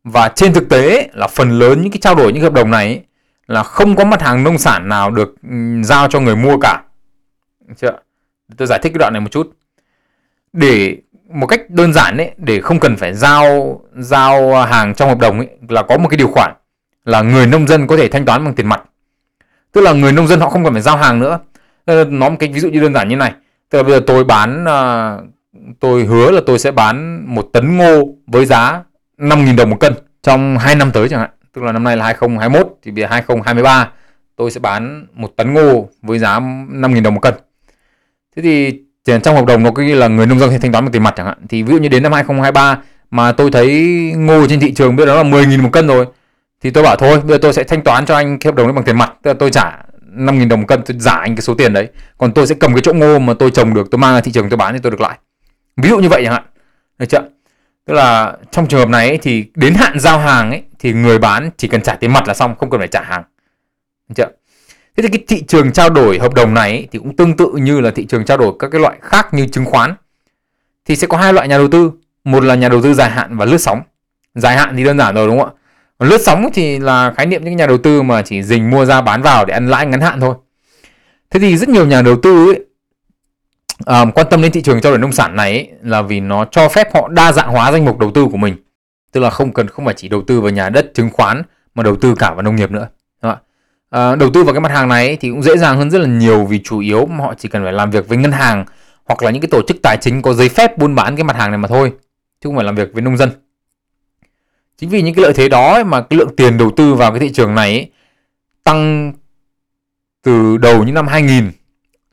[0.04, 3.04] và trên thực tế là phần lớn những cái trao đổi những hợp đồng này
[3.48, 5.36] là không có mặt hàng nông sản nào được
[5.84, 6.84] giao cho người mua cả.
[7.78, 8.00] Chưa?
[8.58, 9.58] Tôi giải thích cái đoạn này một chút.
[10.54, 10.98] Để
[11.34, 15.38] một cách đơn giản ấy, để không cần phải giao giao hàng trong hợp đồng
[15.38, 16.54] ấy, là có một cái điều khoản
[17.06, 18.84] là người nông dân có thể thanh toán bằng tiền mặt.
[19.72, 21.40] Tức là người nông dân họ không cần phải giao hàng nữa.
[21.88, 23.34] Nói một cách ví dụ như đơn giản như này.
[23.70, 25.18] Tức là bây giờ tôi bán à,
[25.80, 28.84] tôi hứa là tôi sẽ bán một tấn ngô với giá
[29.18, 31.30] 5.000 đồng một cân trong 2 năm tới chẳng hạn.
[31.54, 33.90] Tức là năm nay là 2021 thì bây giờ 2023
[34.36, 37.34] tôi sẽ bán một tấn ngô với giá 5.000 đồng một cân.
[38.36, 40.86] Thế thì trong hợp đồng nó ghi như là người nông dân sẽ thanh toán
[40.86, 41.38] bằng tiền mặt chẳng hạn.
[41.50, 42.78] Thì ví dụ như đến năm 2023
[43.12, 43.72] mà tôi thấy
[44.18, 46.06] ngô trên thị trường bây giờ nó là 10.000 một cân rồi
[46.62, 48.68] thì tôi bảo thôi bây giờ tôi sẽ thanh toán cho anh cái hợp đồng
[48.68, 49.14] đấy bằng tiền mặt.
[49.24, 49.78] Tức là tôi trả
[50.16, 51.88] 5.000 đồng một cân tôi giả anh cái số tiền đấy.
[52.18, 54.32] Còn tôi sẽ cầm cái chỗ ngô mà tôi trồng được tôi mang ra thị
[54.32, 55.18] trường tôi bán thì tôi được lại.
[55.78, 56.44] Ví dụ như vậy chẳng hạn.
[57.00, 57.22] Được chưa?
[57.86, 61.20] Tức là trong trường hợp này ấy, thì đến hạn giao hàng ấy thì người
[61.20, 63.24] bán chỉ cần trả tiền mặt là xong không cần phải trả hàng.
[64.10, 64.30] Được chưa?
[64.98, 67.52] Thế thì cái thị trường trao đổi hợp đồng này ấy, thì cũng tương tự
[67.54, 69.96] như là thị trường trao đổi các cái loại khác như chứng khoán.
[70.86, 71.92] Thì sẽ có hai loại nhà đầu tư.
[72.24, 73.82] Một là nhà đầu tư dài hạn và lướt sóng.
[74.36, 75.54] Dài hạn thì đơn giản rồi đúng không ạ?
[75.98, 78.86] Còn lướt sóng thì là khái niệm những nhà đầu tư mà chỉ dình mua
[78.86, 80.36] ra bán vào để ăn lãi ngắn hạn thôi.
[81.30, 82.66] Thế thì rất nhiều nhà đầu tư ấy,
[83.86, 86.46] um, quan tâm đến thị trường trao đổi nông sản này ấy, là vì nó
[86.52, 88.56] cho phép họ đa dạng hóa danh mục đầu tư của mình.
[89.12, 91.42] Tức là không cần không phải chỉ đầu tư vào nhà đất chứng khoán
[91.76, 92.88] mà đầu tư cả vào nông nghiệp nữa.
[93.94, 96.08] À, đầu tư vào cái mặt hàng này thì cũng dễ dàng hơn rất là
[96.08, 98.66] nhiều vì chủ yếu họ chỉ cần phải làm việc với ngân hàng
[99.06, 101.36] hoặc là những cái tổ chức tài chính có giấy phép buôn bán cái mặt
[101.36, 101.92] hàng này mà thôi
[102.42, 103.30] chứ không phải làm việc với nông dân
[104.78, 107.12] chính vì những cái lợi thế đó ấy, mà cái lượng tiền đầu tư vào
[107.12, 107.92] cái thị trường này ấy,
[108.64, 109.14] tăng
[110.24, 111.52] từ đầu những năm 2000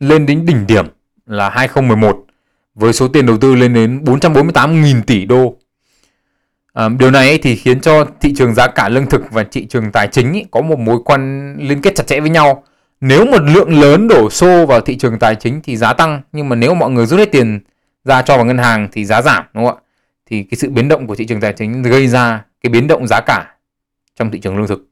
[0.00, 0.86] lên đến đỉnh điểm
[1.26, 2.24] là 2011
[2.74, 5.56] với số tiền đầu tư lên đến 448.000 tỷ đô.
[6.80, 9.92] À, điều này thì khiến cho thị trường giá cả lương thực và thị trường
[9.92, 12.64] tài chính có một mối quan liên kết chặt chẽ với nhau.
[13.00, 16.48] Nếu một lượng lớn đổ xô vào thị trường tài chính thì giá tăng, nhưng
[16.48, 17.60] mà nếu mọi người rút hết tiền
[18.04, 19.82] ra cho vào ngân hàng thì giá giảm đúng không ạ?
[20.26, 23.06] Thì cái sự biến động của thị trường tài chính gây ra cái biến động
[23.06, 23.54] giá cả
[24.16, 24.88] trong thị trường lương thực.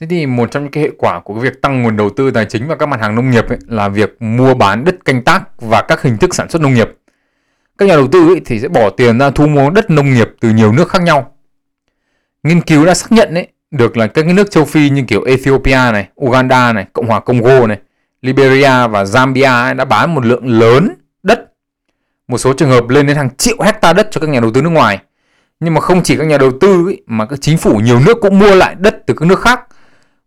[0.00, 2.30] Thế thì một trong những cái hệ quả của cái việc tăng nguồn đầu tư
[2.30, 5.22] tài chính vào các mặt hàng nông nghiệp ấy, là việc mua bán đất canh
[5.22, 6.88] tác và các hình thức sản xuất nông nghiệp.
[7.78, 10.28] Các nhà đầu tư ấy thì sẽ bỏ tiền ra thu mua đất nông nghiệp
[10.40, 11.32] từ nhiều nước khác nhau.
[12.42, 15.24] Nghiên cứu đã xác nhận ấy, được là các cái nước châu Phi như kiểu
[15.24, 17.78] Ethiopia này, Uganda này, Cộng hòa Congo này,
[18.22, 21.52] Liberia và Zambia ấy đã bán một lượng lớn đất.
[22.28, 24.62] Một số trường hợp lên đến hàng triệu hecta đất cho các nhà đầu tư
[24.62, 24.98] nước ngoài.
[25.60, 28.18] Nhưng mà không chỉ các nhà đầu tư ấy, mà các chính phủ nhiều nước
[28.20, 29.60] cũng mua lại đất từ các nước khác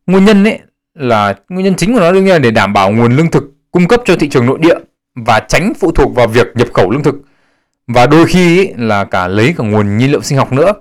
[0.07, 0.59] nguyên nhân ấy
[0.93, 3.43] là nguyên nhân chính của nó đương nhiên là để đảm bảo nguồn lương thực
[3.71, 4.75] cung cấp cho thị trường nội địa
[5.15, 7.15] và tránh phụ thuộc vào việc nhập khẩu lương thực
[7.93, 10.73] và đôi khi ý, là cả lấy cả nguồn nhiên liệu sinh học nữa.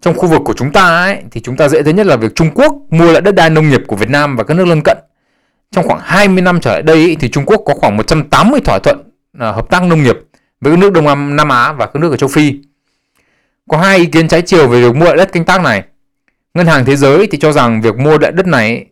[0.00, 2.34] Trong khu vực của chúng ta ấy, thì chúng ta dễ thấy nhất là việc
[2.34, 4.82] Trung Quốc mua lại đất đai nông nghiệp của Việt Nam và các nước lân
[4.84, 4.98] cận.
[5.70, 8.78] Trong khoảng 20 năm trở lại đây ấy, thì Trung Quốc có khoảng 180 thỏa
[8.78, 9.02] thuận
[9.38, 10.16] à, hợp tác nông nghiệp
[10.60, 12.54] với các nước Đông Nam, Nam Á và các nước ở châu Phi.
[13.70, 15.82] Có hai ý kiến trái chiều về việc mua lại đất canh tác này.
[16.54, 18.86] Ngân hàng Thế giới thì cho rằng việc mua lại đất này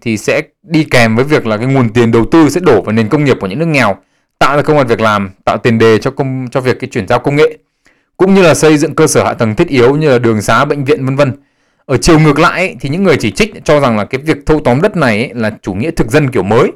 [0.00, 2.92] thì sẽ đi kèm với việc là cái nguồn tiền đầu tư sẽ đổ vào
[2.92, 3.96] nền công nghiệp của những nước nghèo,
[4.38, 7.08] tạo ra công an việc làm, tạo tiền đề cho công cho việc cái chuyển
[7.08, 7.58] giao công nghệ,
[8.16, 10.64] cũng như là xây dựng cơ sở hạ tầng thiết yếu như là đường xá,
[10.64, 11.32] bệnh viện vân vân.
[11.86, 14.60] Ở chiều ngược lại thì những người chỉ trích cho rằng là cái việc thâu
[14.64, 16.72] tóm đất này là chủ nghĩa thực dân kiểu mới.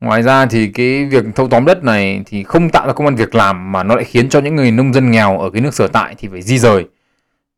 [0.00, 3.16] Ngoài ra thì cái việc thâu tóm đất này thì không tạo ra công an
[3.16, 5.74] việc làm mà nó lại khiến cho những người nông dân nghèo ở cái nước
[5.74, 6.84] sở tại thì phải di rời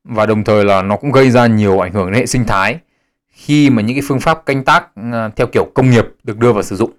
[0.04, 2.78] và đồng thời là nó cũng gây ra nhiều ảnh hưởng đến hệ sinh thái
[3.30, 6.52] khi mà những cái phương pháp canh tác à, theo kiểu công nghiệp được đưa
[6.52, 6.90] vào sử dụng.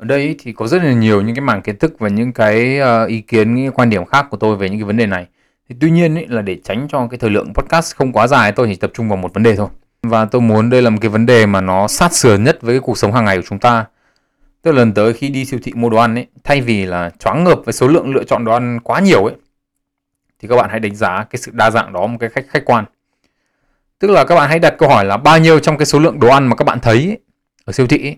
[0.00, 2.78] Ở đây thì có rất là nhiều những cái mảng kiến thức và những cái
[2.78, 5.06] ờ, ý kiến, những cái quan điểm khác của tôi về những cái vấn đề
[5.06, 5.26] này.
[5.68, 8.52] Thì tuy nhiên ý, là để tránh cho cái thời lượng podcast không quá dài,
[8.52, 9.68] tôi chỉ tập trung vào một vấn đề thôi.
[10.02, 12.74] Và tôi muốn đây là một cái vấn đề mà nó sát sườn nhất với
[12.74, 13.84] cái cuộc sống hàng ngày của chúng ta
[14.62, 17.10] Tức là lần tới khi đi siêu thị mua đồ ăn ấy, thay vì là
[17.18, 19.34] choáng ngợp với số lượng lựa chọn đồ ăn quá nhiều ấy,
[20.38, 22.64] thì các bạn hãy đánh giá cái sự đa dạng đó một cái khách khách
[22.64, 22.84] quan.
[23.98, 26.20] Tức là các bạn hãy đặt câu hỏi là bao nhiêu trong cái số lượng
[26.20, 27.18] đồ ăn mà các bạn thấy ấy,
[27.64, 28.16] ở siêu thị ấy,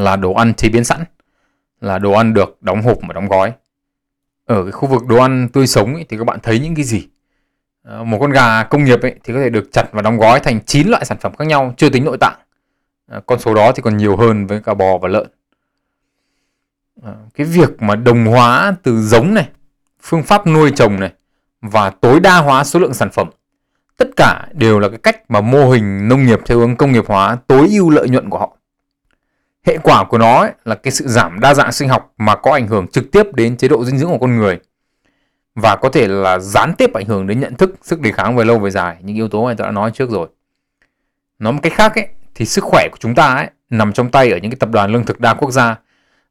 [0.00, 1.04] là đồ ăn chế biến sẵn,
[1.80, 3.52] là đồ ăn được đóng hộp và đóng gói.
[4.46, 6.84] Ở cái khu vực đồ ăn tươi sống ấy, thì các bạn thấy những cái
[6.84, 7.08] gì?
[7.82, 10.40] Ờ, một con gà công nghiệp ấy, thì có thể được chặt và đóng gói
[10.40, 12.36] thành 9 loại sản phẩm khác nhau, chưa tính nội tạng
[13.10, 15.26] ờ, con số đó thì còn nhiều hơn với cả bò và lợn
[17.02, 19.48] ờ, cái việc mà đồng hóa từ giống này
[20.02, 21.12] phương pháp nuôi trồng này
[21.60, 23.30] và tối đa hóa số lượng sản phẩm
[23.96, 27.04] tất cả đều là cái cách mà mô hình nông nghiệp theo hướng công nghiệp
[27.06, 28.56] hóa tối ưu lợi nhuận của họ
[29.66, 32.52] hệ quả của nó ấy là cái sự giảm đa dạng sinh học mà có
[32.52, 34.58] ảnh hưởng trực tiếp đến chế độ dinh dưỡng của con người
[35.54, 38.44] và có thể là gián tiếp ảnh hưởng đến nhận thức, sức đề kháng về
[38.44, 38.96] lâu về dài.
[39.00, 40.28] Những yếu tố này tôi đã nói trước rồi.
[41.38, 44.30] Nói một cách khác ấy, thì sức khỏe của chúng ta ấy, nằm trong tay
[44.30, 45.78] ở những cái tập đoàn lương thực đa quốc gia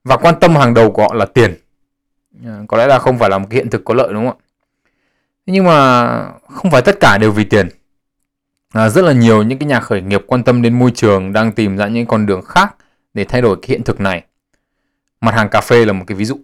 [0.03, 1.55] và quan tâm hàng đầu của họ là tiền.
[2.45, 4.37] À, có lẽ là không phải là một cái hiện thực có lợi đúng không
[4.37, 4.45] ạ?
[5.45, 6.07] Nhưng mà
[6.49, 7.69] không phải tất cả đều vì tiền.
[8.73, 11.51] À, rất là nhiều những cái nhà khởi nghiệp quan tâm đến môi trường đang
[11.51, 12.75] tìm ra những con đường khác
[13.13, 14.23] để thay đổi cái hiện thực này.
[15.21, 16.39] Mặt hàng cà phê là một cái ví dụ.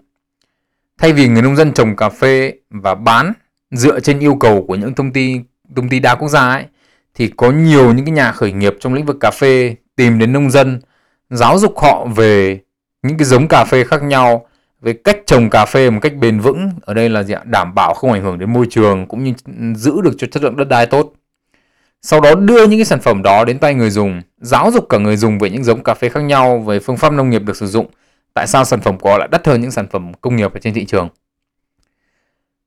[0.98, 3.34] Thay vì người nông dân trồng cà phê và bán
[3.72, 5.40] dựa trên yêu cầu của những công ty
[5.76, 6.66] công ty đa quốc gia ấy,
[7.16, 10.34] thì có nhiều những cái nhà khởi nghiệp trong lĩnh vực cà phê tìm đến
[10.34, 10.82] nông dân,
[11.30, 12.60] giáo dục họ về
[13.04, 14.48] những cái giống cà phê khác nhau,
[14.82, 17.42] về cách trồng cà phê một cách bền vững ở đây là gì ạ?
[17.46, 19.34] đảm bảo không ảnh hưởng đến môi trường cũng như
[19.76, 21.14] giữ được cho chất lượng đất đai tốt
[22.06, 24.98] sau đó đưa những cái sản phẩm đó đến tay người dùng, giáo dục cả
[24.98, 27.58] người dùng về những giống cà phê khác nhau, về phương pháp nông nghiệp được
[27.58, 27.88] sử dụng.
[28.34, 30.60] Tại sao sản phẩm của họ lại đắt hơn những sản phẩm công nghiệp ở
[30.60, 31.10] trên thị trường?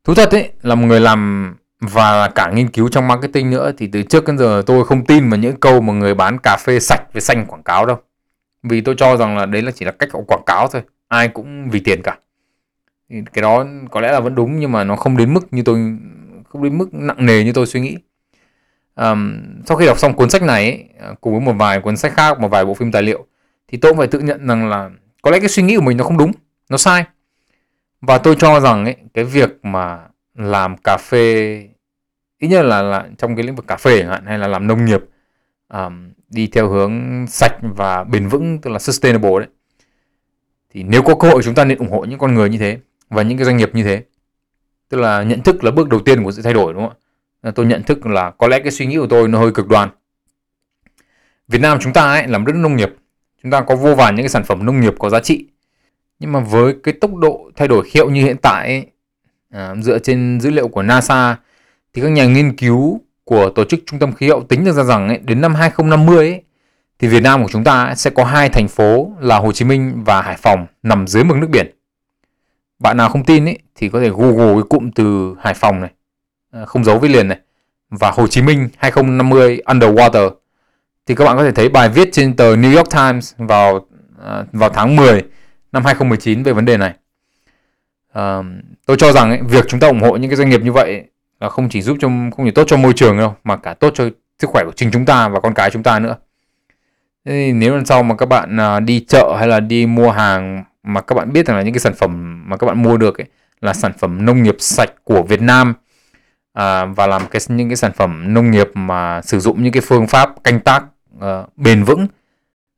[0.05, 3.87] Thú thật ấy, là một người làm và cả nghiên cứu trong marketing nữa, thì
[3.87, 6.81] từ trước đến giờ tôi không tin vào những câu mà người bán cà phê
[6.81, 7.97] sạch với xanh quảng cáo đâu.
[8.63, 11.29] Vì tôi cho rằng là đấy là chỉ là cách họ quảng cáo thôi, ai
[11.29, 12.19] cũng vì tiền cả.
[13.11, 15.63] Thì cái đó có lẽ là vẫn đúng, nhưng mà nó không đến mức như
[15.63, 15.79] tôi,
[16.49, 17.97] không đến mức nặng nề như tôi suy nghĩ
[18.99, 22.13] um, sau khi đọc xong cuốn sách này ấy, cùng với một vài cuốn sách
[22.17, 23.27] khác một vài bộ phim tài liệu
[23.69, 24.91] thì tôi cũng phải tự nhận rằng là
[25.23, 26.33] có lẽ cái suy nghĩ của mình nó không đúng
[26.69, 27.05] nó sai.
[28.01, 29.99] Và tôi cho rằng ấy, cái việc mà
[30.35, 31.63] làm cà phê
[32.39, 34.67] ít nhất là, là trong cái lĩnh vực cà phê chẳng hạn hay là làm
[34.67, 35.01] nông nghiệp
[35.69, 39.49] um, đi theo hướng sạch và bền vững tức là sustainable đấy
[40.71, 42.79] thì nếu có cơ hội chúng ta nên ủng hộ những con người như thế
[43.11, 44.03] và những cái doanh nghiệp như thế
[44.89, 47.08] tức là nhận thức là bước đầu tiên của sự thay đổi đúng không ạ?
[47.55, 49.89] Tôi nhận thức là có lẽ cái suy nghĩ của tôi nó hơi cực đoan.
[51.49, 52.95] Việt Nam chúng ta ấy làm đất nông nghiệp.
[53.43, 55.47] Chúng ta có vô vàn những cái sản phẩm nông nghiệp có giá trị.
[56.19, 58.87] Nhưng mà với cái tốc độ thay đổi khí hậu như hiện tại ấy,
[59.51, 61.37] à, dựa trên dữ liệu của NASA
[61.95, 64.83] thì các nhà nghiên cứu của tổ chức trung tâm khí hậu tính được ra
[64.83, 66.43] rằng ấy, đến năm 2050 ấy,
[66.99, 70.05] thì Việt Nam của chúng ta sẽ có hai thành phố là Hồ Chí Minh
[70.05, 71.71] và Hải Phòng nằm dưới mực nước biển.
[72.79, 75.91] Bạn nào không tin ấy, thì có thể google cái cụm từ Hải Phòng này,
[76.51, 77.39] Ờ, không giấu với liền này,
[77.91, 80.31] và Hồ Chí Minh 2050 underwater.
[81.07, 83.87] Thì các bạn có thể thấy bài viết trên tờ New York Times vào
[84.19, 85.23] ờ, vào tháng 10
[85.73, 86.95] năm 2019 về vấn đề này.
[88.13, 88.43] À,
[88.87, 91.05] tôi cho rằng ấy, việc chúng ta ủng hộ những cái doanh nghiệp như vậy
[91.41, 93.93] là không chỉ giúp cho không chỉ tốt cho môi trường đâu mà cả tốt
[93.95, 96.17] cho sức khỏe của chính chúng ta và con cái chúng ta nữa.
[97.25, 100.65] Thế nếu lần sau mà các bạn à, đi chợ hay là đi mua hàng
[100.83, 103.21] mà các bạn biết rằng là những cái sản phẩm mà các bạn mua được
[103.21, 103.27] ấy,
[103.61, 105.75] là sản phẩm nông nghiệp sạch của Việt Nam
[106.59, 109.83] à, và làm cái những cái sản phẩm nông nghiệp mà sử dụng những cái
[109.87, 110.85] phương pháp canh tác
[111.21, 112.07] à, bền vững.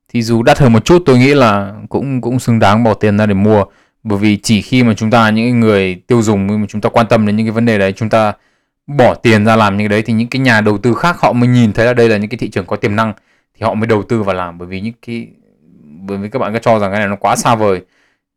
[0.09, 3.19] Thì dù đắt hơn một chút tôi nghĩ là cũng cũng xứng đáng bỏ tiền
[3.19, 3.65] ra để mua.
[4.03, 7.07] Bởi vì chỉ khi mà chúng ta những người tiêu dùng mà chúng ta quan
[7.07, 8.33] tâm đến những cái vấn đề đấy chúng ta
[8.87, 11.33] bỏ tiền ra làm những cái đấy thì những cái nhà đầu tư khác họ
[11.33, 13.13] mới nhìn thấy là đây là những cái thị trường có tiềm năng
[13.55, 14.59] thì họ mới đầu tư vào làm.
[14.59, 15.29] Bởi vì những cái
[15.83, 17.81] bởi vì các bạn cứ cho rằng cái này nó quá xa vời.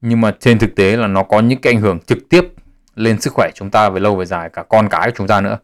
[0.02, 2.54] Nhưng mà trên thực tế là nó có những cái ảnh hưởng trực tiếp
[2.96, 5.42] lên sức khỏe chúng ta về lâu về dài cả con cái của chúng ta
[5.42, 5.58] nữa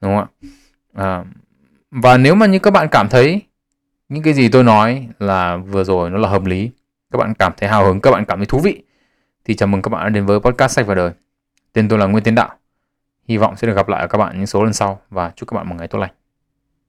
[0.00, 0.48] đúng không ạ?
[0.94, 1.24] À,
[1.90, 3.42] và nếu mà như các bạn cảm thấy
[4.08, 6.70] những cái gì tôi nói là vừa rồi nó là hợp lý
[7.10, 8.82] các bạn cảm thấy hào hứng các bạn cảm thấy thú vị
[9.46, 11.10] thì chào mừng các bạn đã đến với podcast sách và đời.
[11.72, 12.50] Tên tôi là nguyễn Tiến Đạo.
[13.28, 15.54] Hy vọng sẽ được gặp lại các bạn những số lần sau và chúc các
[15.54, 16.10] bạn một ngày tốt lành.